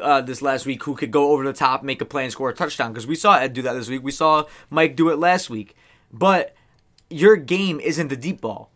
[0.00, 2.50] uh, this last week who could go over the top, make a play, and score
[2.50, 2.92] a touchdown.
[2.92, 4.02] Because we saw Ed do that this week.
[4.02, 5.74] We saw Mike do it last week.
[6.12, 6.54] But
[7.08, 8.70] your game isn't the deep ball.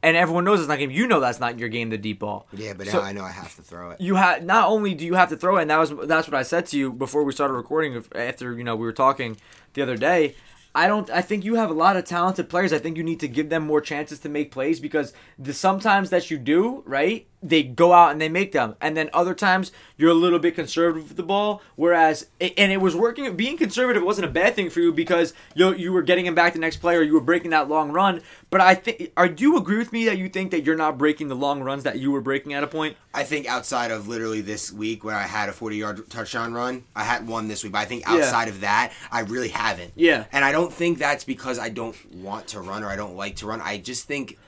[0.00, 0.92] And everyone knows it's not game.
[0.92, 2.46] You know that's not your game, the deep ball.
[2.52, 4.00] Yeah, but So- now I know I have to throw it.
[4.00, 6.36] you have not only do you have to throw it, and that was that's what
[6.36, 8.04] I said to you before we started recording.
[8.14, 9.36] After you know we were talking
[9.74, 10.36] the other day,
[10.74, 11.08] I don't.
[11.10, 12.72] I think you have a lot of talented players.
[12.72, 16.10] I think you need to give them more chances to make plays because the sometimes
[16.10, 19.72] that you do right, they go out and they make them, and then other times
[19.96, 21.62] you're a little bit conservative with the ball.
[21.76, 23.34] Whereas, and it was working.
[23.34, 26.52] Being conservative wasn't a bad thing for you because you you were getting him back
[26.52, 28.20] the next play or you were breaking that long run.
[28.50, 30.96] But I think, are do you agree with me that you think that you're not
[30.96, 32.96] breaking the long runs that you were breaking at a point?
[33.12, 36.84] I think outside of literally this week where I had a 40 yard touchdown run,
[36.96, 38.14] I had one this week, but I think Yeah.
[38.14, 39.92] outside of that, I really haven't.
[39.96, 40.24] Yeah.
[40.32, 43.36] And I don't think that's because I don't want to run or I don't like
[43.36, 43.60] to run.
[43.60, 44.38] I just think,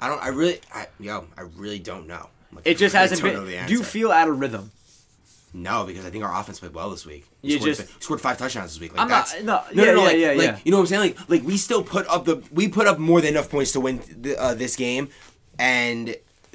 [0.00, 2.28] I don't, I really, I, yo, I really don't know.
[2.52, 3.44] Like, It just hasn't been.
[3.66, 4.70] Do you feel out of rhythm?
[5.54, 7.26] No, because I think our offense played well this week.
[7.42, 8.92] We You scored, just- scored five touchdowns this week.
[8.92, 10.58] Like I'm not- that's no, yeah, yeah, like, yeah, like, yeah.
[10.64, 11.00] You know what I'm saying?
[11.02, 13.80] Like, like we still put up the we put up more than enough points to
[13.80, 15.08] win the, uh, this game,
[15.58, 16.14] and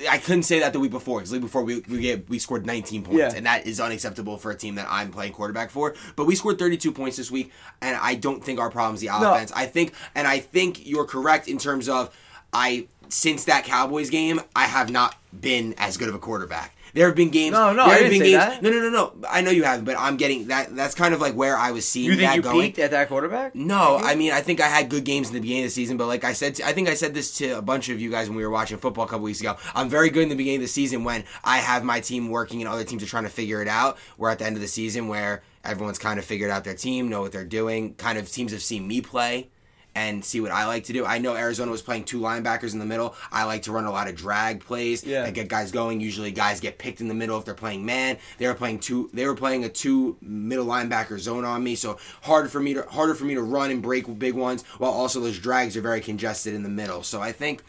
[0.10, 2.40] I couldn't say that the week before because the week before we we get we
[2.40, 3.34] scored 19 points, Yeah.
[3.36, 5.94] and that is unacceptable for a team that I'm playing quarterback for.
[6.16, 7.52] But we scored 32 points this week,
[7.82, 9.52] and I don't think our problem is the offense.
[9.56, 12.10] I think, and I think you're correct in terms of.
[12.56, 16.76] I since that Cowboys game, I have not been as good of a quarterback.
[16.94, 17.54] There have been games.
[17.54, 18.44] No, no, there I have didn't been say games.
[18.46, 18.62] that.
[18.62, 19.28] No, no, no, no.
[19.28, 20.76] I know you haven't, but I'm getting that.
[20.76, 22.62] That's kind of like where I was seeing You think that you going.
[22.62, 23.56] peaked at that quarterback?
[23.56, 25.98] No, I mean I think I had good games in the beginning of the season,
[25.98, 28.30] but like I said, I think I said this to a bunch of you guys
[28.30, 29.58] when we were watching football a couple weeks ago.
[29.74, 32.62] I'm very good in the beginning of the season when I have my team working
[32.62, 33.98] and other teams are trying to figure it out.
[34.18, 37.10] We're at the end of the season where everyone's kind of figured out their team,
[37.10, 37.96] know what they're doing.
[37.96, 39.50] Kind of teams have seen me play
[39.96, 41.06] and see what I like to do.
[41.06, 43.16] I know Arizona was playing two linebackers in the middle.
[43.32, 45.24] I like to run a lot of drag plays Yeah.
[45.24, 46.00] that get guys going.
[46.02, 48.18] Usually guys get picked in the middle if they're playing man.
[48.40, 51.98] They were playing two they were playing a two middle linebacker zone on me, so
[52.24, 55.20] harder for me to harder for me to run and break big ones while also
[55.20, 57.04] those drags are very congested in the middle.
[57.04, 57.64] So I think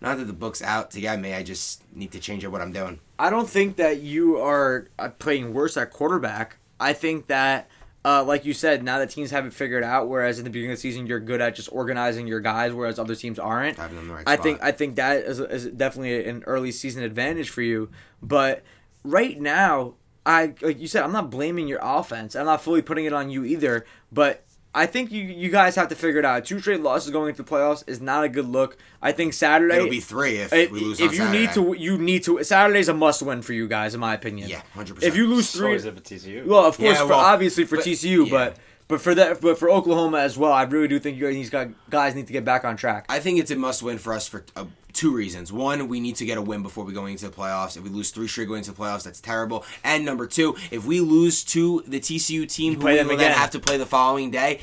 [0.00, 2.62] not that the book's out to get me, I just need to change up what
[2.62, 2.98] I'm doing.
[3.18, 6.56] I don't think that you are uh, playing worse at quarterback.
[6.80, 7.68] I think that,
[8.04, 10.72] uh, like you said, now that teams have it figured out, whereas in the beginning
[10.72, 13.76] of the season you're good at just organizing your guys, whereas other teams aren't.
[13.76, 17.02] Having them the right I think I think that is, is definitely an early season
[17.02, 17.90] advantage for you.
[18.22, 18.62] But
[19.04, 22.34] right now, I like you said, I'm not blaming your offense.
[22.34, 23.84] I'm not fully putting it on you either.
[24.10, 26.44] But I think you you guys have to figure it out.
[26.44, 28.76] Two straight losses going into the playoffs is not a good look.
[29.02, 31.38] I think Saturday It'll be three if if, we lose if on you Saturday.
[31.40, 32.44] need to, you need to.
[32.44, 34.48] Saturday's a must win for you guys, in my opinion.
[34.48, 35.02] Yeah, 100%.
[35.02, 36.46] If you lose So three, is it for TCU.
[36.46, 38.30] well, of course, Yeah, for, obviously for but- TCU, yeah.
[38.30, 38.56] but
[38.90, 41.70] but for that, but for Oklahoma as well, I really do think you these guys
[41.88, 43.06] guys need to get back on track.
[43.08, 45.52] I think it's a must win for us for uh, two reasons.
[45.52, 47.76] One, we need to get a win before we go into the playoffs.
[47.76, 49.64] If we lose three straight going into the playoffs, that's terrible.
[49.84, 53.16] And number two, if we lose to the TCU team who play we them will
[53.16, 53.38] then again.
[53.38, 54.58] have to play the following day,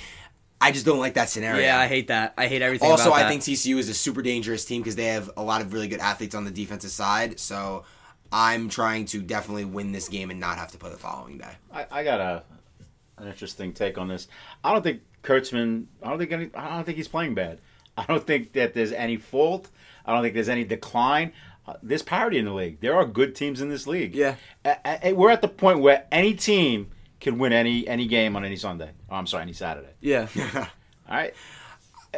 [0.60, 1.62] I just don't like that scenario.
[1.62, 2.34] yeah, I hate that.
[2.38, 2.92] I hate everything.
[2.92, 5.62] Also, about I think TCU is a super dangerous team because they have a lot
[5.62, 7.40] of really good athletes on the defensive side.
[7.40, 7.86] So
[8.32, 11.54] I'm trying to definitely win this game and not have to play the following day.
[11.72, 12.44] I, I got a
[13.17, 14.27] an interesting take on this.
[14.63, 15.86] I don't think Kurtzman.
[16.03, 16.49] I don't think any.
[16.56, 17.60] I don't think he's playing bad.
[17.97, 19.69] I don't think that there's any fault.
[20.06, 21.34] I don't think there's any decline.
[21.67, 22.80] Uh, there's parity in the league.
[22.80, 24.15] There are good teams in this league.
[24.15, 24.36] Yeah.
[24.63, 28.45] A- a- we're at the point where any team can win any any game on
[28.45, 28.91] any Sunday.
[29.10, 29.89] Oh, I'm sorry, any Saturday.
[29.99, 30.27] yeah.
[30.56, 30.67] All
[31.10, 31.34] right.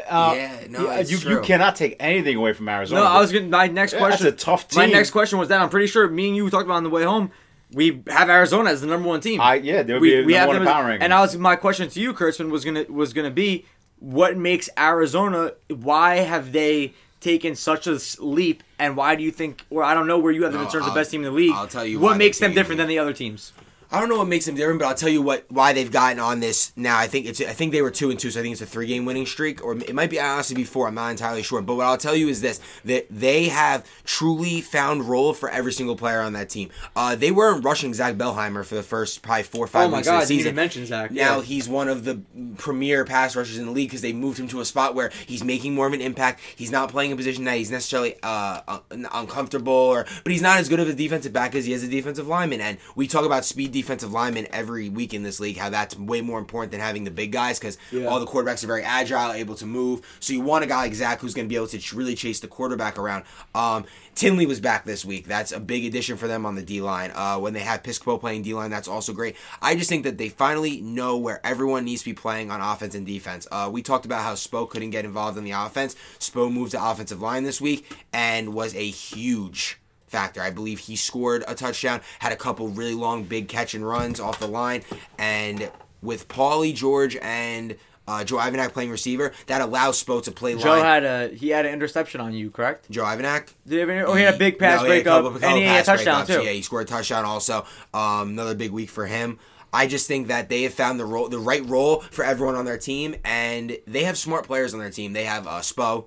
[0.08, 1.32] Uh, Yeah, no, yeah, it's you, true.
[1.36, 3.02] you cannot take anything away from Arizona.
[3.02, 3.48] No, I was gonna.
[3.48, 4.24] My next question.
[4.26, 4.82] that's a tough team.
[4.82, 6.90] My next question was that I'm pretty sure me and you talked about on the
[6.90, 7.32] way home.
[7.74, 9.40] We have Arizona as the number one team.
[9.42, 10.98] I- yeah, they would be the number one them in as- power rankings.
[11.02, 13.66] And I was my question to you, Kurtzman, was gonna was gonna be
[14.00, 15.52] what makes Arizona?
[15.68, 18.64] Why have they taken such a leap?
[18.80, 19.66] And why do you think?
[19.70, 21.26] Or I don't know where you have them in terms of I'll- best team in
[21.26, 21.54] the league.
[21.54, 23.52] I'll tell you what why makes they've them different the than the other teams.
[23.92, 26.20] I don't know what makes them different, but I'll tell you what why they've gotten
[26.20, 26.98] on this now.
[27.00, 28.66] I think it's I think they were two and two, so I think it's a
[28.68, 30.88] three game winning streak, or it might be honestly be four.
[30.88, 34.62] I'm not entirely sure, but what I'll tell you is this: that they have truly
[34.62, 36.70] found role for every single player on that team.
[36.96, 39.98] Uh, they weren't rushing Zach Bellheimer for the first probably four or five Oh my
[39.98, 40.56] weeks God, of the season.
[40.56, 41.10] mention Zach.
[41.10, 41.42] Now Yeah.
[41.44, 42.22] he's one of the
[42.58, 45.44] premier pass rushers in the league because they moved him to a spot where he's
[45.44, 46.42] making more of an impact.
[46.56, 50.60] He's not playing a position that he's necessarily uh, un- uncomfortable, or but he's not
[50.60, 52.62] as good of a defensive back as he is a defensive lineman.
[52.62, 56.22] And we talk about speed defensive linemen every week in this league, how that's way
[56.22, 58.06] more important than having the big guys because Yeah.
[58.06, 60.02] all the quarterbacks are very agile, able to move.
[60.20, 62.40] So you want a guy like Zach who's going to be able to really chase
[62.40, 63.24] the quarterback around.
[63.56, 65.28] Um, Tinley was back this week.
[65.28, 67.12] That's a big addition for them on the D line.
[67.16, 69.36] Uh, when they have Piscopo playing D line, that's also great.
[69.62, 72.96] I just think that they finally know where everyone needs to be playing on offense
[72.96, 73.48] and defense.
[73.52, 75.96] Uh, we talked about how Spo couldn't get involved in the offense.
[76.20, 80.42] Spo moved to offensive line this week and was a huge factor.
[80.42, 84.20] I believe he scored a touchdown, had a couple really long, big catch and runs
[84.20, 84.84] off the line,
[85.18, 87.76] and with Paulie George and
[88.08, 90.84] uh, Joe Ivanak playing receiver, that allows Spo to play Joe line.
[90.84, 92.90] had a he had an interception on you, correct?
[92.90, 93.54] Joe Ivanak.
[93.68, 95.44] Did he have any, oh, he had a big pass No, he had a breakup,
[95.44, 96.42] and he had a touchdown too.
[96.42, 97.66] Yeah, he scored a touchdown also.
[97.94, 99.38] Um, another big week for him.
[99.72, 102.66] I just think that they have found the role, the right role for everyone on
[102.66, 105.14] their team, and they have smart players on their team.
[105.14, 106.06] They have uh, Spo,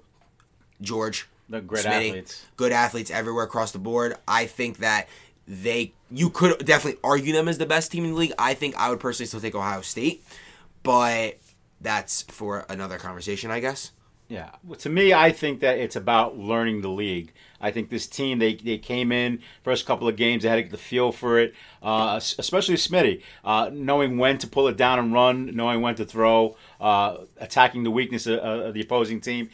[0.80, 2.46] George, They're great Smitty, athletes.
[2.56, 4.16] good athletes everywhere across the board.
[4.26, 5.06] I think that
[5.46, 8.32] they you could definitely argue them as the best team in the league.
[8.38, 10.24] I think I would personally still take Ohio State,
[10.82, 11.38] but
[11.78, 13.92] that's for another conversation, I guess.
[14.28, 14.48] Yeah.
[14.64, 17.34] Well, to me, I think that it's about learning the league.
[17.60, 20.62] I think this team, they, they came in, first couple of games, they had to
[20.62, 24.98] get the feel for it, uh, especially Smitty, uh, knowing when to pull it down
[24.98, 29.50] and run, knowing when to throw, uh, attacking the weakness of, of the opposing team.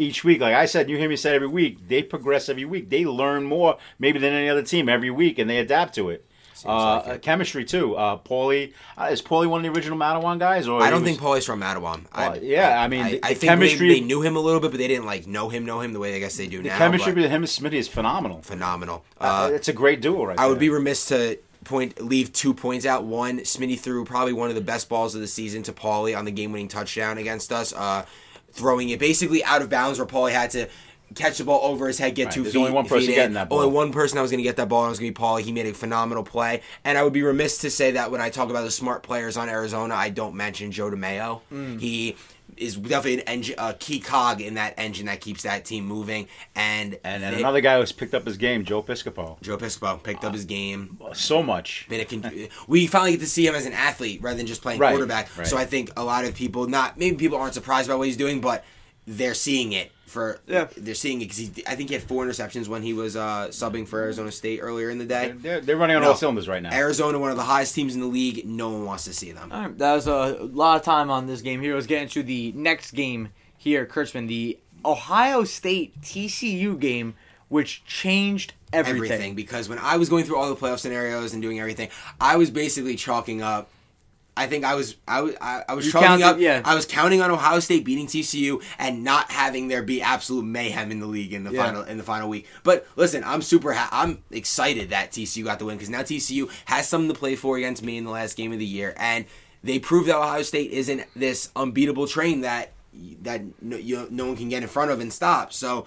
[0.00, 2.88] Each week, like I said, you hear me say every week, they progress every week.
[2.88, 6.24] They learn more maybe than any other team every week, and they adapt to it.
[6.64, 7.22] Uh, like it.
[7.22, 7.94] chemistry too.
[7.96, 11.08] Uh, Paulie uh, is Paulie one of the original Matawan guys, or I don't was-
[11.10, 12.04] think Paulie's from Matawan.
[12.12, 14.60] I, yeah, I mean, I, the- I the chemistry- they, they knew him a little
[14.60, 16.62] bit, but they didn't like know him, know him the way I guess they do
[16.62, 16.76] the now.
[16.78, 18.42] chemistry between him and Smitty is phenomenal.
[18.42, 19.04] phenomenal.
[19.20, 22.52] Uh, Uh, it's a great duo, right I would be remiss to point leave two
[22.54, 23.04] points out.
[23.04, 26.24] One, Smitty threw probably one of the best balls of the season to Paulie on
[26.26, 28.04] the game-winning touchdown against us, uh,
[28.52, 30.68] throwing it basically out of bounds where Paulie had to
[31.14, 32.60] catch the ball over his head, get Right, two there's feet.
[32.60, 33.14] only one person feet in.
[33.16, 34.98] getting that Only one person that was going to get that ball, and it was
[35.00, 35.40] going to be Paulie.
[35.42, 38.30] He made a phenomenal play, and I would be remiss to say that when I
[38.30, 41.40] talk about the smart players on Arizona, I don't mention Joe DeMayo.
[41.52, 41.80] Mm.
[41.80, 42.16] He
[42.60, 46.28] is definitely an engine, a key cog in that engine that keeps that team moving.
[46.54, 49.40] And And then they- another guy who's picked up his game, Joe Piscopo.
[49.40, 50.98] Joe Piscopo picked up his game.
[51.14, 51.86] So much.
[52.08, 54.90] Con- we finally get to see him as an athlete rather than just playing Right,
[54.90, 55.36] quarterback.
[55.36, 55.46] right.
[55.46, 58.16] So I think a lot of people, not maybe people aren't surprised by what he's
[58.16, 58.64] doing, but
[59.12, 60.68] they're seeing it for Yeah.
[60.76, 63.86] they're seeing it because I think he had four interceptions when he was uh, subbing
[63.88, 65.32] for Arizona State earlier in the day.
[65.36, 66.10] They're, they're running on No.
[66.10, 66.72] all cylinders right now.
[66.72, 69.50] Arizona, one of the highest teams in the league, no one wants to see them.
[69.52, 71.74] All right, that was a lot of time on this game here.
[71.74, 74.28] Let's get into the next game here, Kurtzman.
[74.28, 77.14] The Ohio State TCU game,
[77.48, 79.04] which changed everything.
[79.12, 81.88] everything because when I was going through all the playoff scenarios and doing everything,
[82.20, 83.70] I was basically chalking up.
[84.36, 86.38] I think I was I was I, was counted- up.
[86.38, 86.62] yeah.
[86.64, 90.90] I was counting on Ohio State beating TCU and not having there be absolute mayhem
[90.90, 91.64] in the league in the Yeah.
[91.64, 92.46] final in the final week.
[92.62, 93.72] But listen, I'm super.
[93.74, 97.36] Ha- I'm excited that TCU got the win because now TCU has something to play
[97.36, 99.26] for against me in the last game of the year, and
[99.62, 102.72] they proved that Ohio State isn't this unbeatable train that
[103.22, 105.52] that no, you, no one can get in front of and stop.
[105.52, 105.86] So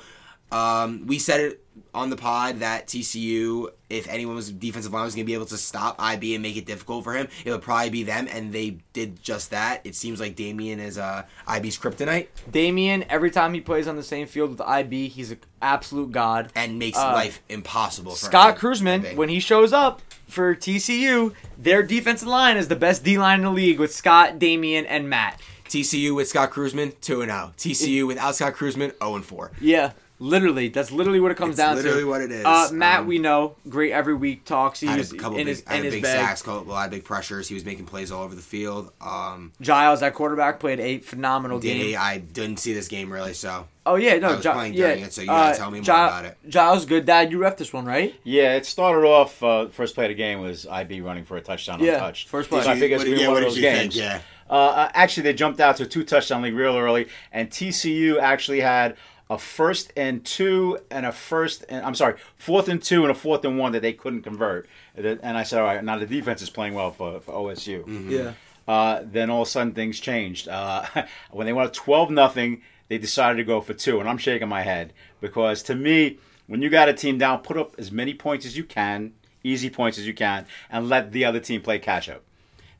[0.51, 1.62] um, we said it
[1.93, 5.45] on the pod that TCU, if anyone was defensive line was going to be able
[5.47, 8.51] to stop IB and make it difficult for him, it would probably be them, and
[8.53, 9.81] they did just that.
[9.83, 14.03] It seems like Damien is uh, IB's kryptonite Damien, every time he plays on the
[14.03, 16.51] same field with IB, he's an absolute god.
[16.55, 18.11] and makes Uh, life impossible.
[18.11, 23.03] For Scott Cruzman, when he shows up for TCU, their defensive line is the best
[23.03, 25.39] D line in the league with Scott, Damien, and Matt.
[25.69, 27.51] TCU with Scott Cruzman, two and zero.
[27.57, 29.51] TCU without Scott Cruzman, zero and four.
[29.59, 30.69] Yeah, literally.
[30.69, 32.07] That's literally what it comes It's down literally to.
[32.07, 32.45] Literally what it is.
[32.45, 34.79] Uh, Matt, Um, we know, great every week talks.
[34.79, 36.19] He Had was a couple in big, his had in a his big bag.
[36.19, 37.47] sacks, couple- a lot of big pressures.
[37.47, 38.91] He was making plays all over the field.
[39.01, 41.77] Um, Giles, that quarterback, played a phenomenal did game.
[41.85, 44.73] he, I didn't see this game really, so Oh yeah, no, I was Gi- playing
[44.75, 46.37] yeah, during it, so you gotta tell me more Gi- about it.
[46.47, 47.31] Giles, good dad.
[47.31, 48.15] You ref this one, right?
[48.23, 49.43] Yeah, it started off.
[49.43, 52.29] Uh, first play of the game was IB running for a touchdown Yeah, untouched.
[52.29, 52.61] first play.
[52.61, 53.93] So I Did you- figured it's what- gonna be yeah, one of those games.
[53.95, 54.05] think?
[54.05, 54.19] Yeah.
[54.49, 58.19] Uh, uh, actually, they jumped out to a two touchdown lead real early, and TCU
[58.19, 58.95] actually had
[59.29, 63.15] a first and two and a first and I'm sorry, fourth and two and a
[63.15, 64.67] fourth and one that they couldn't convert.
[64.95, 67.81] And I said, all right, now the defense is playing well for, for OSU.
[67.81, 68.09] Mm-hmm.
[68.09, 68.33] Yeah.
[68.67, 70.47] Uh, then all of a sudden things changed.
[70.47, 70.85] Uh,
[71.31, 74.47] when they went up twelve nothing, they decided to go for two, and I'm shaking
[74.47, 78.13] my head because to me, when you got a team down, put up as many
[78.13, 81.79] points as you can, easy points as you can, and let the other team play
[81.79, 82.23] catch up.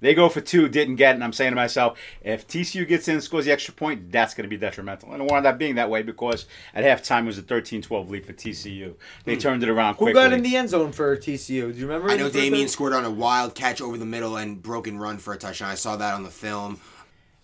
[0.04, 3.08] They go for two, didn't get it, and I'm saying to myself, if TCU gets
[3.08, 5.14] in and scores the extra point, that's going to be detrimental.
[5.14, 8.26] And it wound up being that way because at halftime it was a 13-12 lead
[8.26, 8.96] for TCU.
[9.24, 11.72] They turned it around Who got in the end zone for TCU?
[11.72, 12.10] Do you remember?
[12.10, 15.20] I know the Damien scored on a wild catch over the middle and broken run
[15.20, 15.70] for a touchdown.
[15.70, 16.82] I saw that on the film.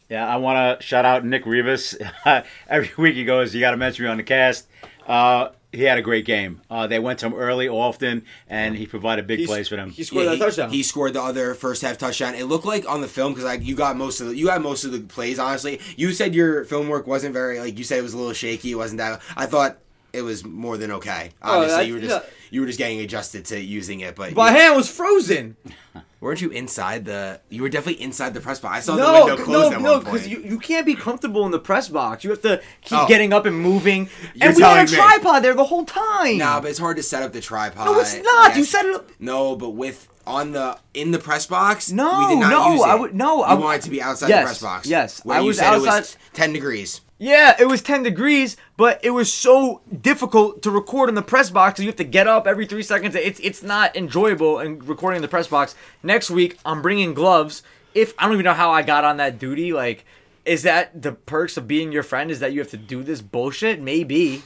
[0.09, 1.95] Yeah, I want to shout out Nick Rivas.
[2.67, 4.67] Every week he goes, "You got to mention me on the cast."
[5.07, 6.61] Uh, he had a great game.
[6.69, 9.91] Uh, they went to him early, often, and he provided big He's- plays for them.
[9.91, 10.69] He scored Yeah, that he, touchdown.
[10.71, 12.33] he scored the other first half touchdown.
[12.35, 14.61] It looked like on the film because like you got most of the you got
[14.61, 15.37] most of the plays.
[15.39, 18.33] Honestly, you said your film work wasn't very like you said it was a little
[18.33, 18.71] shaky.
[18.71, 19.21] It wasn't that.
[19.37, 19.77] I thought
[20.13, 21.31] it was more than okay.
[21.41, 22.29] Oh, Obviously, you were just yeah.
[22.51, 24.15] you were just getting adjusted to using it.
[24.15, 25.55] But My hand was frozen.
[26.21, 27.39] weren't you inside the?
[27.49, 28.75] You were definitely inside the press box.
[28.75, 30.95] I saw the No, window closed no, at no, one because you, you can't be
[30.95, 32.23] comfortable in the press box.
[32.23, 33.07] You have to keep Oh.
[33.07, 34.09] getting up and moving.
[34.33, 34.97] You're and we had a me.
[34.97, 36.37] tripod there the whole time.
[36.37, 37.85] Nah, but it's hard to set up the tripod.
[37.85, 38.55] No, it's not.
[38.57, 41.91] You set it up- No, but with on the in the press box.
[41.91, 42.83] No, we did not no.
[42.83, 44.87] I would- no, You I- want it to be outside Yes, the press box.
[44.87, 47.01] yes, where I was said it was outside- ten degrees.
[47.21, 51.49] Yeah, it was 10 degrees, but it was so difficult to record in the press
[51.49, 51.77] box.
[51.77, 53.13] You have to get up every three seconds.
[53.13, 55.75] It's it's not enjoyable and recording in the press box.
[56.01, 57.61] Next week, I'm bringing gloves.
[57.93, 60.05] If I don't even know how I got on that duty, like,
[60.45, 62.31] is that the perks of being your friend?
[62.31, 63.81] Is that you have to do this bullshit?
[63.81, 64.43] Maybe,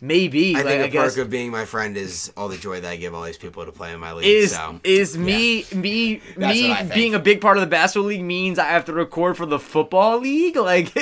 [0.00, 0.54] maybe.
[0.54, 2.80] I like, think I a guess perk of being my friend is all the joy
[2.80, 4.26] that I give all these people to play in my league.
[4.26, 6.94] is so is me me me what I think.
[6.94, 9.58] being a big part of the basketball league means I have to record for the
[9.58, 10.94] football league like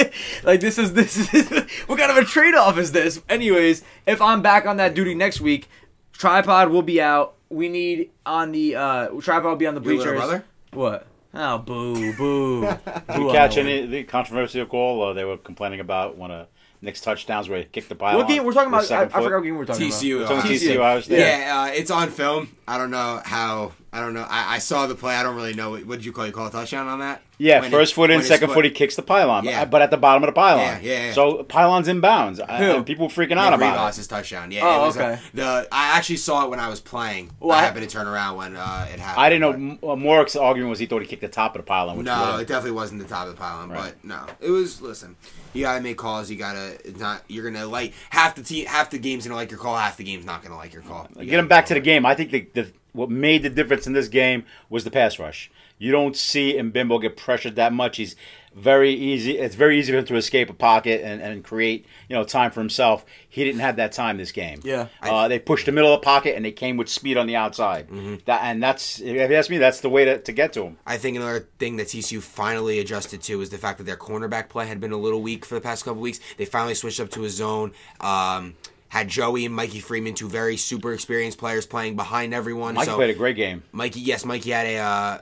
[0.44, 1.48] like this is this is
[1.87, 5.14] what kind of a trade off is this anyways if I'm back on that duty
[5.14, 5.68] next week
[6.12, 9.94] tripod will be out we need on the uh tripod will be on the Your
[9.94, 10.44] bleachers brother?
[10.72, 12.61] what oh boo boo
[13.08, 15.02] Did you catch any the controversial call?
[15.02, 16.48] Uh, they were complaining about one of
[16.80, 18.16] Nick's touchdowns where he kicked the pile.
[18.18, 20.24] what game we're talking about I, I forgot what game we're talking TCU.
[20.24, 21.40] about uh, TCU, I was there.
[21.40, 22.56] Yeah, uh, it's on film.
[22.66, 24.27] I don't know how I don't know.
[24.29, 25.14] I, I saw the play.
[25.14, 25.70] I don't really know.
[25.72, 26.27] What did you call?
[26.27, 27.22] You call a touchdown on that?
[27.40, 29.64] Yeah, When first it- foot in, second foot, he kicks the pylon, Yeah.
[29.64, 30.61] but at the bottom of the pylon.
[30.61, 31.12] Yeah, yeah, yeah.
[31.12, 32.40] So pylon's inbounds.
[32.46, 32.70] I- Who?
[32.79, 34.09] and people freaking Yeah, out about Rivas' it.
[34.09, 34.51] touchdown.
[34.51, 34.62] Yeah.
[34.66, 35.20] Oh, it was a- okay.
[35.35, 37.31] the I actually saw it when I was playing.
[37.40, 39.24] Well, I I- happened to turn around when uh, it happened.
[39.24, 39.79] I didn't know.
[39.81, 41.96] but- uh, Morik's argument was he thought he kicked the top of the pylon.
[41.96, 43.94] Which No, would- it definitely wasn't the top of the pylon, Right.
[44.03, 44.83] but no, it was.
[44.83, 45.14] Listen,
[45.55, 46.29] you gotta make calls.
[46.29, 47.22] You gotta not.
[47.29, 48.66] You're gonna like half the team.
[48.66, 49.77] Half the game's gonna like your call.
[49.77, 51.07] Half the game's not gonna like your call.
[51.16, 52.05] You Get gotta him back to the game.
[52.05, 55.50] I think the, the what made the difference in this game was the pass rush.
[55.78, 57.98] You don't see Mbimbo get pressured that much.
[57.98, 58.16] He's
[58.52, 59.38] very easy.
[59.38, 62.50] It's very easy for him to escape a pocket and, and create you know time
[62.50, 63.04] for himself.
[63.29, 64.60] He didn't have that time this game.
[64.64, 64.88] Yeah.
[65.00, 67.37] uh, they pushed the middle of the pocket and they came with speed on the
[67.37, 67.88] outside.
[67.88, 68.16] Mm-hmm.
[68.25, 70.79] That and that's if you ask me, that's the way to, to get to him.
[70.85, 74.48] I think another thing that TCU finally adjusted to is the fact that their cornerback
[74.48, 76.18] play had been a little weak for the past couple weeks.
[76.37, 77.73] They finally switched up to a zone.
[78.00, 78.56] Um,
[78.88, 82.74] had Joey and Mikey Freeman, two very super experienced players, playing behind everyone.
[82.74, 83.62] Mike so played a great game.
[83.72, 85.18] Mikey, yes, Mikey had a uh,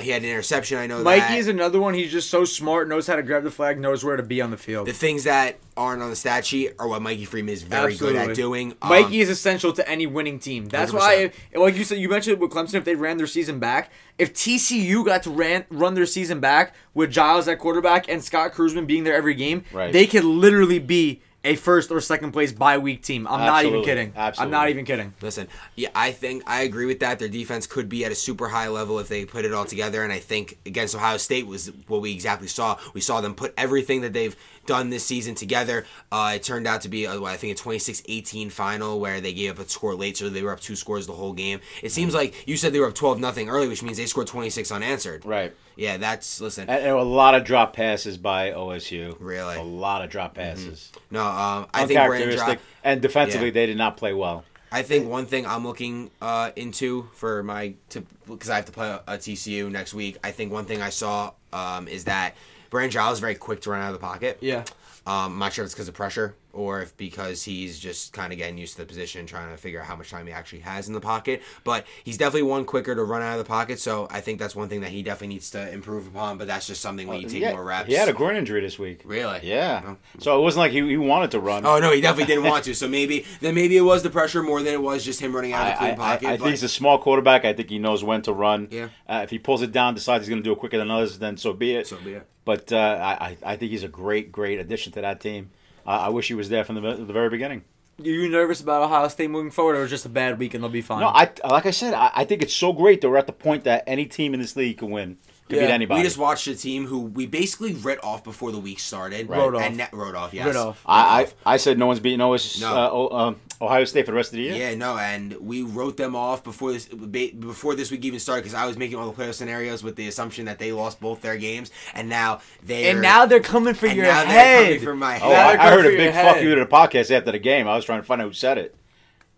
[0.00, 0.78] he had an interception.
[0.78, 1.38] I know Mikey that.
[1.38, 1.94] is another one.
[1.94, 4.50] He's just so smart, knows how to grab the flag, knows where to be on
[4.50, 4.86] the field.
[4.86, 8.16] the things that aren't on the stat sheet are what Mikey Freeman is very good
[8.16, 8.72] at doing.
[8.82, 10.66] Um, Mikey is essential to any winning team.
[10.66, 10.94] That's 100%.
[10.94, 14.32] why, like you said, you mentioned with Clemson, if they ran their season back, if
[14.34, 18.86] TCU got to ran, run their season back with Giles at quarterback and Scott Cruzman
[18.86, 19.92] being there every game, Right.
[19.92, 23.26] they could literally be a first or second place bye week team.
[23.26, 23.84] I'm not even Absolutely.
[23.84, 24.12] kidding.
[24.16, 25.14] I'm not even kidding.
[25.22, 27.18] Listen, yeah, I think I agree with that.
[27.18, 30.02] Their defense could be at a super high level if they put it all together.
[30.02, 32.78] And I think against Ohio State was what we exactly saw.
[32.92, 34.36] We saw them put everything that they've
[34.66, 35.86] done this season together.
[36.10, 39.52] Uh, it turned out to be, what, I think, a 26-18 final where they gave
[39.52, 41.60] up a score late, so they were up two scores the whole game.
[41.82, 44.26] It seems like you said they were up 12 nothing early, which means they scored
[44.26, 45.24] 26 unanswered.
[45.24, 45.54] Right.
[45.78, 46.68] Yeah, that's listen.
[46.68, 49.16] And, a lot of drop passes by OSU.
[49.20, 49.56] Really?
[49.56, 50.90] a lot of drop passes.
[51.08, 52.58] No, um, I think Brandon Uncharacteristic.
[52.82, 53.52] And defensively, Yeah.
[53.52, 54.44] they did not play well.
[54.72, 58.72] I think one thing I'm looking uh, into for my to because I have to
[58.72, 60.18] play a, TCU next week.
[60.24, 62.34] I think one thing I saw um, is that
[62.70, 64.38] Brandon Giles is very quick to run out of the pocket.
[64.40, 64.64] Yeah.
[65.06, 68.32] Um, I'm not sure if it's because of pressure or if because he's just kind
[68.32, 70.58] of getting used to the position, trying to figure out how much time he actually
[70.60, 71.40] has in the pocket.
[71.62, 74.56] But he's definitely one quicker to run out of the pocket, so I think that's
[74.56, 76.36] one thing that he definitely needs to improve upon.
[76.36, 77.88] But that's just something when you take Yeah, more reps.
[77.88, 79.02] He had a groin injury this week.
[79.04, 79.40] Really?
[79.42, 79.94] Yeah.
[80.18, 81.64] So it wasn't like he, he wanted to run.
[81.64, 82.74] Oh no, he definitely didn't want to.
[82.74, 85.52] So maybe then maybe it was the pressure more than it was just him running
[85.52, 86.28] out of the I, clean I, I, pocket.
[86.28, 87.44] I think he's a small quarterback.
[87.44, 88.68] I think he knows when to run.
[88.70, 88.88] Yeah.
[89.08, 91.18] Uh, if he pulls it down, decides he's going to do it quicker than others,
[91.18, 91.86] then so be it.
[91.86, 92.26] So be it.
[92.44, 95.50] But uh, I, I I think he's a great, great addition to that team.
[95.88, 97.64] Uh, I wish he was there from the, the very beginning.
[97.98, 100.70] Are you nervous about Ohio State moving forward, or just a bad week and they'll
[100.70, 101.00] be fine?
[101.00, 103.32] No, I like I said, I, I think it's so great that we're at the
[103.32, 105.16] point that any team in this league can win,
[105.48, 105.66] can Yeah.
[105.66, 106.00] beat anybody.
[106.00, 109.28] We just watched a team who we basically writ off before the week started.
[109.28, 109.62] Wrote off.
[109.62, 110.46] And ne- wrote off, yes.
[110.46, 110.82] Writ off.
[110.86, 112.68] I, I I said no one's beating OS, No.
[112.76, 114.54] uh, o, um, Ohio State for the rest of the year.
[114.54, 118.54] Yeah, no, and we wrote them off before this before this week even started because
[118.54, 121.36] I was making all the playoff scenarios with the assumption that they lost both their
[121.36, 124.64] games, and now they and now they're coming for and your now they're head.
[124.66, 125.56] coming for my Oh, head.
[125.56, 127.66] Now I, I heard a big fuck you to the podcast after the game.
[127.66, 128.76] I was trying to find out who said it.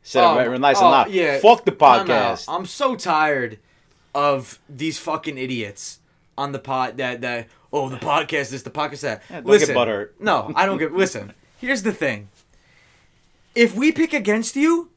[0.03, 1.11] Said Oh, it very nice oh, and loud.
[1.11, 1.39] yeah.
[1.39, 2.45] Fuck the podcast.
[2.49, 3.59] I'm so tired
[4.15, 6.00] of these fucking idiots
[6.41, 9.23] on the pod that that oh the podcast is the podcast that.
[9.31, 10.11] Yeah, listen, butthurt.
[10.19, 10.93] No, I don't get.
[10.93, 12.29] Listen, here's the thing.
[13.55, 14.91] If we pick against you,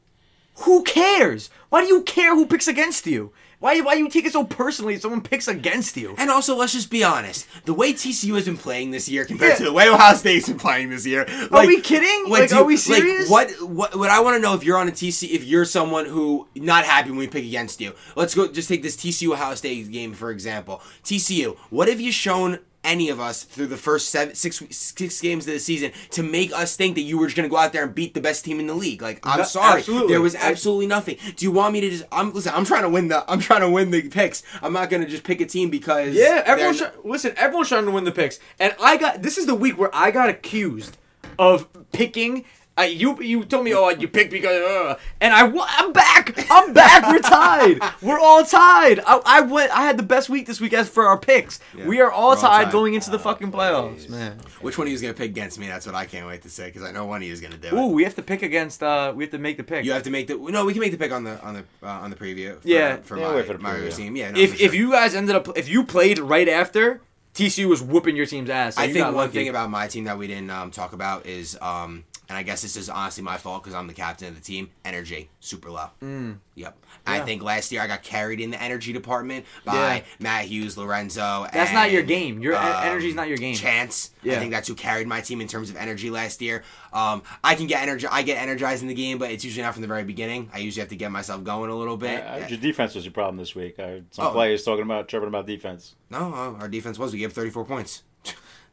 [0.58, 1.50] who cares?
[1.68, 3.32] Why do you care who picks against you?
[3.64, 6.14] Why why you take it so personally if someone picks against you?
[6.18, 7.46] And also, let's just be honest.
[7.64, 9.56] The way TCU has been playing this year compared Yeah.
[9.56, 11.24] to the way Ohio State's been playing this year.
[11.50, 12.28] Like, we kidding?
[12.28, 13.30] what Like, do- are we serious?
[13.30, 16.04] what, what, what I want to know if you're on a TC, if you're someone
[16.04, 17.94] who not happy when we pick against you.
[18.16, 20.82] Let's go, just take this TCU Ohio State game, for example.
[21.02, 25.46] TCU, what have you shown any of us through the first seven, six, six games
[25.46, 27.72] of the season to make us think that you were just going to go out
[27.72, 29.02] there and beat the best team in the league?
[29.02, 29.78] Like, I'm No, sorry.
[29.78, 30.08] absolutely.
[30.12, 31.16] There was absolutely nothing.
[31.36, 33.62] Do you want me to just, I'm, listen, I'm trying to win the, I'm trying
[33.62, 34.42] to win the picks.
[34.62, 36.14] I'm not going to just pick a team because.
[36.14, 37.32] Yeah, everyone's try- listen.
[37.36, 40.10] Everyone's trying to win the picks, and I got this is the week where I
[40.10, 40.98] got accused
[41.38, 42.44] of picking.
[42.76, 45.46] Uh, you you told me oh you picked because uh, and I
[45.78, 50.02] I'm back I'm back we're tied we're all tied I, I went I had the
[50.02, 52.72] best week this week as for our picks we are all we're all tied, tied.
[52.72, 55.56] going into the fucking playoffs man Which one of you is going to pick against
[55.56, 55.68] me?
[55.68, 57.52] That's what I can't wait to say because I know one of you is going
[57.52, 57.74] to do it.
[57.74, 60.02] ooh we have to pick against uh we have to make the pick You have
[60.02, 60.64] to make the no.
[60.64, 62.60] We can make the pick on the on the uh, on the preview.
[62.60, 62.96] For, Yeah.
[63.02, 63.94] for Yeah, my, wait for the my preview.
[63.96, 64.16] team.
[64.16, 64.66] Yeah, no, if sure.
[64.66, 67.00] if you guys ended up if you played right after
[67.34, 69.32] TCU was whooping your team's ass so I think one lucky.
[69.32, 72.62] thing about my team that we didn't um, talk about is um, and I guess
[72.62, 74.70] this is honestly my fault because I'm the captain of the team.
[74.84, 75.88] Energy super low.
[76.02, 76.38] Mm.
[76.54, 76.76] Yep.
[77.06, 80.02] I think last year I got carried in the energy department by Yeah.
[80.20, 81.46] Matt Hughes, Lorenzo.
[81.52, 82.40] That's not your game.
[82.40, 83.54] Your um, en- energy's not your game.
[83.54, 84.10] Chance.
[84.22, 84.36] Yeah.
[84.36, 86.62] I think that's who carried my team in terms of energy last year.
[86.92, 88.06] Um, I can get energy.
[88.10, 90.48] I get energized in the game, but it's usually not from the very beginning.
[90.54, 92.24] I usually have to get myself going a little bit.
[92.24, 93.78] I your defense was your problem this week.
[93.78, 94.30] I heard some Oh.
[94.30, 95.94] players talking about chirping about defense.
[96.08, 97.12] No, uh, our defense was.
[97.12, 98.02] We gave 34 points.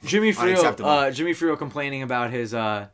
[0.06, 2.88] Jimmy Frio, uh, Jimmy Frio complaining about his uh,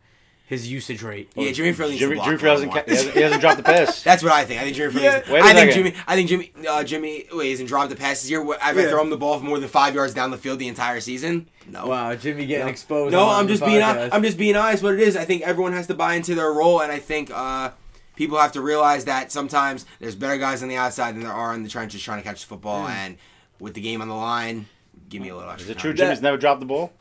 [0.48, 1.30] his usage rate.
[1.36, 3.58] Yeah, Jimmy Frill needs Jimmy, to Jimmy Frill hasn't, ca- he hasn't, he hasn't dropped
[3.58, 4.02] the pass.
[4.02, 4.62] That's what I think.
[4.62, 5.16] I think Jimmy Frill Yeah.
[5.18, 5.30] needs.
[5.30, 5.74] Wait a I think second.
[5.74, 6.04] Jimmy.
[6.08, 6.52] I think Jimmy.
[6.68, 7.26] Uh, Jimmy.
[7.34, 8.44] Wait, he hasn't dropped the pass this year.
[8.44, 8.90] Wh- Have I Yeah.
[8.90, 11.50] thrown him the ball for more than five yards down the field the entire season?
[11.70, 11.88] No.
[11.88, 12.72] Wow, Jimmy getting No.
[12.72, 13.12] exposed.
[13.12, 13.82] No, on I'm the just being.
[13.82, 14.10] podcast.
[14.14, 14.82] I'm just being honest.
[14.84, 17.30] What it is, I think everyone has to buy into their role, and I think
[17.34, 17.72] uh,
[18.16, 21.54] people have to realize that sometimes there's better guys on the outside than there are
[21.54, 22.88] in the trenches trying to catch the football.
[22.88, 23.18] And
[23.60, 24.68] with the game on the line,
[25.10, 25.72] give me a little Is extra.
[25.74, 25.98] it true time.
[26.08, 26.94] Jimmy's never dropped the ball?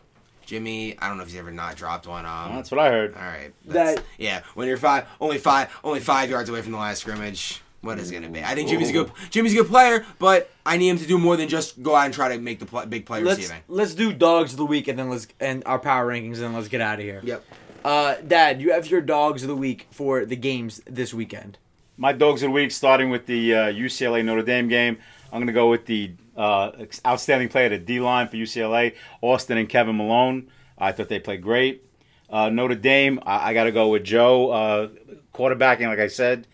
[0.47, 2.24] Jimmy, I don't know if he's ever not dropped one.
[2.24, 3.14] Um, That's what I heard.
[3.14, 3.53] all right.
[3.66, 7.61] That- yeah, when you're five, only five, only five yards away from the last scrimmage.
[7.82, 8.42] What is it gonna be?
[8.42, 9.12] I think Jimmy's a good.
[9.30, 12.07] Jimmy's a good player, but I need him to do more than just go out
[12.07, 13.62] and try to make the pl- big play Let's receiving.
[13.68, 16.53] let's do dogs of the week and then let's and our power rankings and then
[16.55, 17.20] let's get out of here.
[17.22, 17.44] Yep.
[17.84, 21.59] Uh, Dad, you have your dogs of the week for the games this weekend.
[21.97, 24.99] My dogs of the week, starting with the uh, UCLA Notre Dame game.
[25.32, 26.72] I'm going to go with the uh,
[27.07, 30.51] outstanding player, at the D line for UCLA, Austin and Kevin Malone.
[30.78, 31.84] I thought they played great.
[32.28, 34.89] Uh, Notre Dame, I, I got to go with Joe, uh,
[35.32, 36.47] quarterbacking, like I said.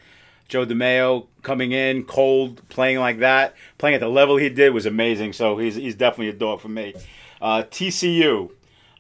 [0.49, 4.85] Joe DeMayo coming in cold, playing like that, playing at the level he did was
[4.85, 5.33] amazing.
[5.33, 6.95] So he's, he's definitely a dog for me.
[7.41, 8.51] Uh, TCU,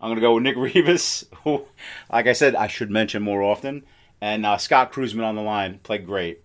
[0.00, 1.66] I'm going to go with Nick Rivas, who,
[2.10, 3.84] like I said, I should mention more often.
[4.20, 6.40] And uh, Scott Cruzman on the line played great.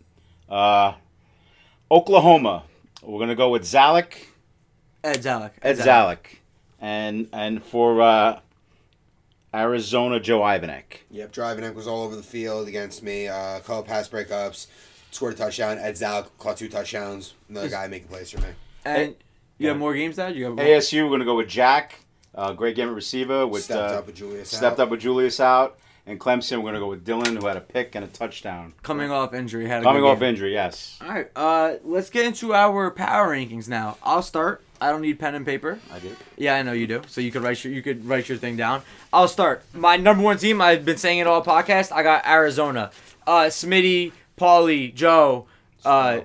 [0.50, 0.96] Uh,
[1.90, 2.64] Oklahoma,
[3.08, 4.16] we're going to go with Zalek,
[5.04, 5.52] Ed Zalek.
[5.62, 6.18] Ed Zalek.
[6.80, 8.40] And, and for uh,
[9.54, 10.84] Arizona, Joe Ivanek.
[11.10, 11.32] Yep.
[11.32, 13.28] Driving Nick was all over the field against me.
[13.28, 14.68] Uh, called pass breakups,
[15.12, 15.78] scored a touchdown.
[15.78, 17.34] Ed Zalek caught two touchdowns.
[17.50, 18.50] Another guy making plays for me.
[18.84, 19.16] And
[19.58, 20.36] you have more games, Dad?
[20.36, 20.66] You have more?
[20.66, 22.02] ASU, we're going to go with Jack.
[22.36, 23.48] Uh, great game at receiver.
[23.48, 24.50] With, Stepped uh, up with Julius.
[24.50, 24.84] stepped out.
[24.84, 25.80] up with Julius out.
[26.10, 28.74] And Clemson, we're going to go with Dylan, who had a pick and a touchdown.
[28.82, 30.30] Coming off injury, had a Coming good off game.
[30.30, 30.98] injury, yes.
[31.02, 33.98] All right, uh, let's get into our power rankings now.
[34.02, 34.64] I'll start.
[34.80, 35.80] I don't need pen and paper.
[35.92, 36.16] I do.
[36.38, 37.02] Yeah, I know you do.
[37.08, 38.84] So you could write your you could write your thing down.
[39.12, 39.64] I'll start.
[39.74, 40.62] My number one team.
[40.62, 41.92] I've been saying it all podcast.
[41.92, 42.92] I got Arizona.
[43.26, 45.48] Uh, Smitty, Paulie, Joe,
[45.84, 46.22] uh,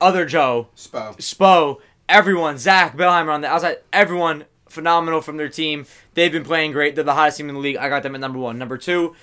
[0.00, 1.16] other Joe, Spo.
[1.18, 4.44] Spo, everyone, Zach, Bellheimer on the outside, everyone
[4.74, 5.86] phenomenal from their team.
[6.12, 6.94] They've been playing great.
[6.94, 7.76] They're the hottest team in the league.
[7.78, 8.58] I got them at number one.
[8.58, 9.14] Number two,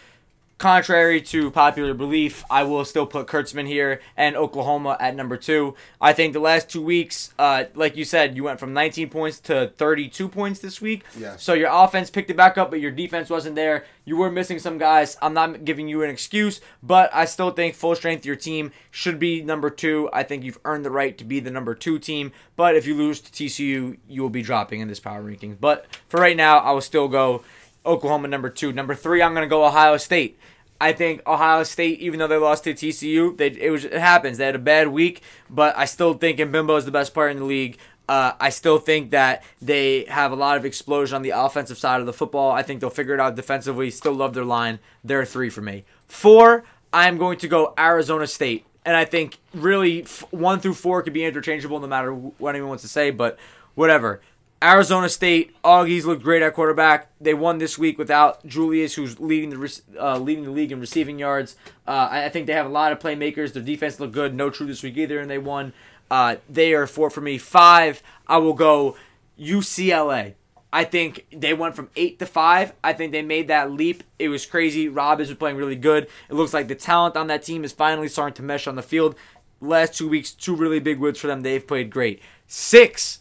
[0.61, 5.73] contrary to popular belief, I will still put Kurtzman here and Oklahoma at number two.
[5.99, 9.39] I think the last two weeks, uh, like you said, you went from 19 points
[9.39, 11.03] to 32 points this week.
[11.17, 11.41] Yes.
[11.41, 13.85] So your offense picked it back up, but your defense wasn't there.
[14.05, 15.17] You were missing some guys.
[15.19, 19.17] I'm not giving you an excuse, but I still think full strength your team should
[19.17, 20.11] be number two.
[20.13, 22.33] I think you've earned the right to be the number two team.
[22.55, 25.57] But if you lose to TCU, you will be dropping in this power ranking.
[25.59, 27.43] But for right now, I will still go
[27.83, 28.71] Oklahoma number two.
[28.71, 30.37] Number three, I'm going to go Ohio State.
[30.81, 34.39] I think Ohio State, even though they lost to TCU, they it was it happens.
[34.39, 37.37] They had a bad week, but I still think Mbimbo is the best player in
[37.37, 37.77] the league.
[38.09, 41.99] Uh, I still think that they have a lot of explosion on the offensive side
[41.99, 42.51] of the football.
[42.51, 43.91] I think they'll figure it out defensively.
[43.91, 44.79] Still love their line.
[45.03, 45.85] They're three for me.
[46.07, 51.03] Four, I'm going to go Arizona State, and I think really f- one through four
[51.03, 53.11] could be interchangeable, no matter what anyone wants to say.
[53.11, 53.37] But
[53.75, 54.19] whatever.
[54.63, 57.09] Arizona State, Augies looked great at quarterback.
[57.19, 61.17] They won this week without Julius, who's leading the uh, leading the league in receiving
[61.17, 61.55] yards.
[61.87, 63.53] Uh, I think they have a lot of playmakers.
[63.53, 64.35] Their defense looked good.
[64.35, 65.73] No true this week either, and they won.
[66.11, 67.39] Uh, they are four for me.
[67.39, 68.97] Five, I will go
[69.39, 70.35] UCLA.
[70.73, 72.73] I think they went from eight to five.
[72.83, 74.03] I think they made that leap.
[74.19, 74.87] It was crazy.
[74.87, 76.07] Robbins was playing really good.
[76.29, 78.83] It looks like the talent on that team is finally starting to mesh on the
[78.83, 79.15] field.
[79.59, 81.41] Last two weeks, two really big wins for them.
[81.41, 82.21] They've played great.
[82.47, 83.19] Six,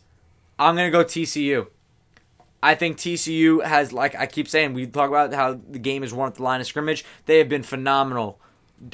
[0.61, 1.69] I'm gonna go TCU.
[2.63, 6.13] I think TCU has, like I keep saying, we talk about how the game is
[6.13, 7.03] won at the line of scrimmage.
[7.25, 8.39] They have been phenomenal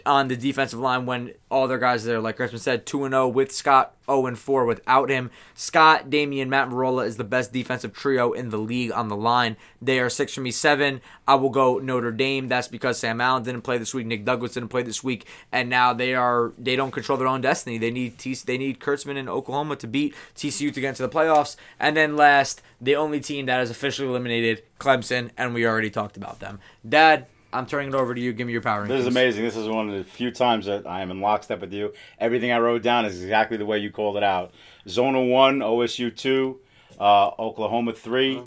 [0.04, 2.20] on the defensive line when all their guys are there.
[2.20, 5.30] Like Crispin said, 2 0 with Scott, 0 4 without him.
[5.54, 9.56] Scott, Damian, Matt Marola is the best defensive trio in the league on the line.
[9.80, 11.00] They are 6 for me, 7.
[11.28, 12.48] I will go Notre Dame.
[12.48, 14.06] That's because Sam Allen didn't play this week.
[14.06, 15.26] Nick Douglas didn't play this week.
[15.52, 17.78] And now they are they don't control their own destiny.
[17.78, 21.56] They need they need Kurtzman in Oklahoma to beat TCU to get into the playoffs.
[21.78, 26.16] And then last, the only team that is officially eliminated, Clemson, and we already talked
[26.16, 26.58] about them.
[26.86, 27.26] Dad,
[27.56, 28.32] I'm turning it over to you.
[28.32, 29.44] Give me your power This is amazing.
[29.44, 31.92] This is one of the few times that I am in lockstep with you.
[32.18, 34.52] Everything I wrote down is exactly the way you called it out.
[34.88, 36.60] Zona 1, OSU 2,
[37.00, 38.42] uh, Oklahoma 3,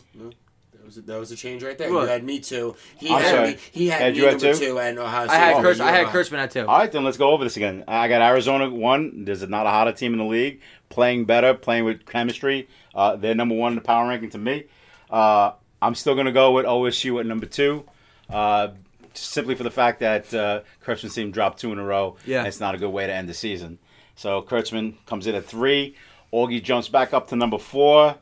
[0.85, 1.93] was a, that was a change right there.
[1.93, 2.01] What?
[2.01, 2.75] You had me too.
[2.97, 3.47] He I'm had sorry.
[3.51, 3.57] me.
[3.71, 4.53] He had, Had me you had two?
[4.55, 5.35] two, and Ohio State.
[5.35, 6.65] I had Oh, Kurtz, you I had were- Kurtzman at two.
[6.67, 7.83] All right, then let's go over this again.
[7.87, 9.25] I got Arizona one.
[9.25, 12.67] There's not a hotter team in the league, playing better, playing with chemistry.
[12.95, 14.65] Uh, they're number one in the power ranking to me.
[15.11, 15.51] Uh,
[15.81, 17.85] I'm still going to go with OSU at number two,
[18.29, 18.69] uh,
[19.13, 22.15] simply for the fact that uh, Kurtzman's team dropped two in a row.
[22.25, 22.39] Yeah.
[22.39, 23.79] and it's not a good way to end the season.
[24.15, 25.95] So Kurtzman comes in at three.
[26.33, 28.15] Augie jumps back up to number four.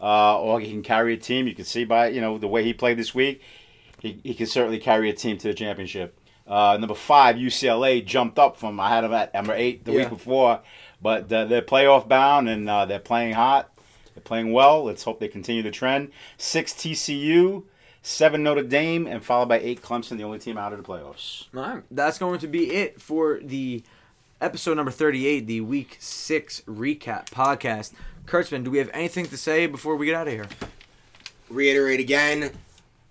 [0.00, 1.46] Uh, Augie can carry a team.
[1.46, 3.42] You can see by you know the way he played this week,
[4.00, 6.18] he, he can certainly carry a team to the championship.
[6.46, 9.98] Uh, number five, UCLA jumped up from I had them at number eight the Yeah.
[10.00, 10.60] week before,
[11.00, 13.70] but uh, they're playoff bound and uh, they're playing hot.
[14.14, 14.84] They're playing well.
[14.84, 16.10] Let's hope they continue the trend.
[16.36, 17.62] Six TCU,
[18.02, 21.46] seven Notre Dame, and followed by eight Clemson, the only team out of the playoffs.
[21.54, 23.82] All right, that's going to be it for the
[24.40, 27.92] episode number 38, the week six recap podcast.
[28.26, 30.46] Kurtzman, do we have anything to say before we get out of here?
[31.52, 32.50] reiterate again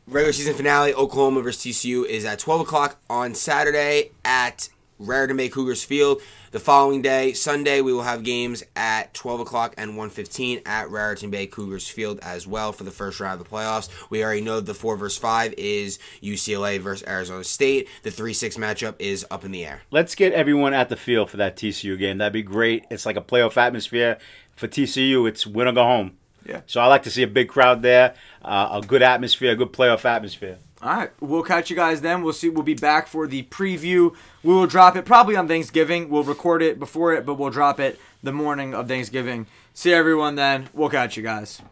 [0.07, 4.69] regular season finale oklahoma versus tcu is at 12 o'clock on saturday at
[5.07, 6.21] raritan bay cougars field
[6.51, 11.29] the following day sunday we will have games at 12 o'clock and 1.15 at raritan
[11.29, 14.59] bay cougars field as well for the first round of the playoffs we already know
[14.59, 19.51] the 4 versus 5 is ucla versus arizona state the 3-6 matchup is up in
[19.51, 22.17] the air Let's get everyone at the field for that TCU game.
[22.17, 22.85] That'd be great.
[22.89, 24.17] It's like a playoff atmosphere.
[24.55, 26.17] For TCU, it's win or go home.
[26.45, 26.61] Yeah.
[26.65, 29.73] So I like to see a big crowd there, uh, a good atmosphere, a good
[29.73, 30.57] playoff atmosphere.
[30.83, 32.23] All right, we'll catch you guys then.
[32.23, 32.49] We'll see.
[32.49, 34.15] We'll be back for the preview.
[34.43, 36.09] We will drop it probably on Thanksgiving.
[36.09, 39.45] We'll record it before it, but we'll drop it the morning of Thanksgiving.
[39.73, 40.69] See everyone then.
[40.73, 41.59] We'll catch you guys.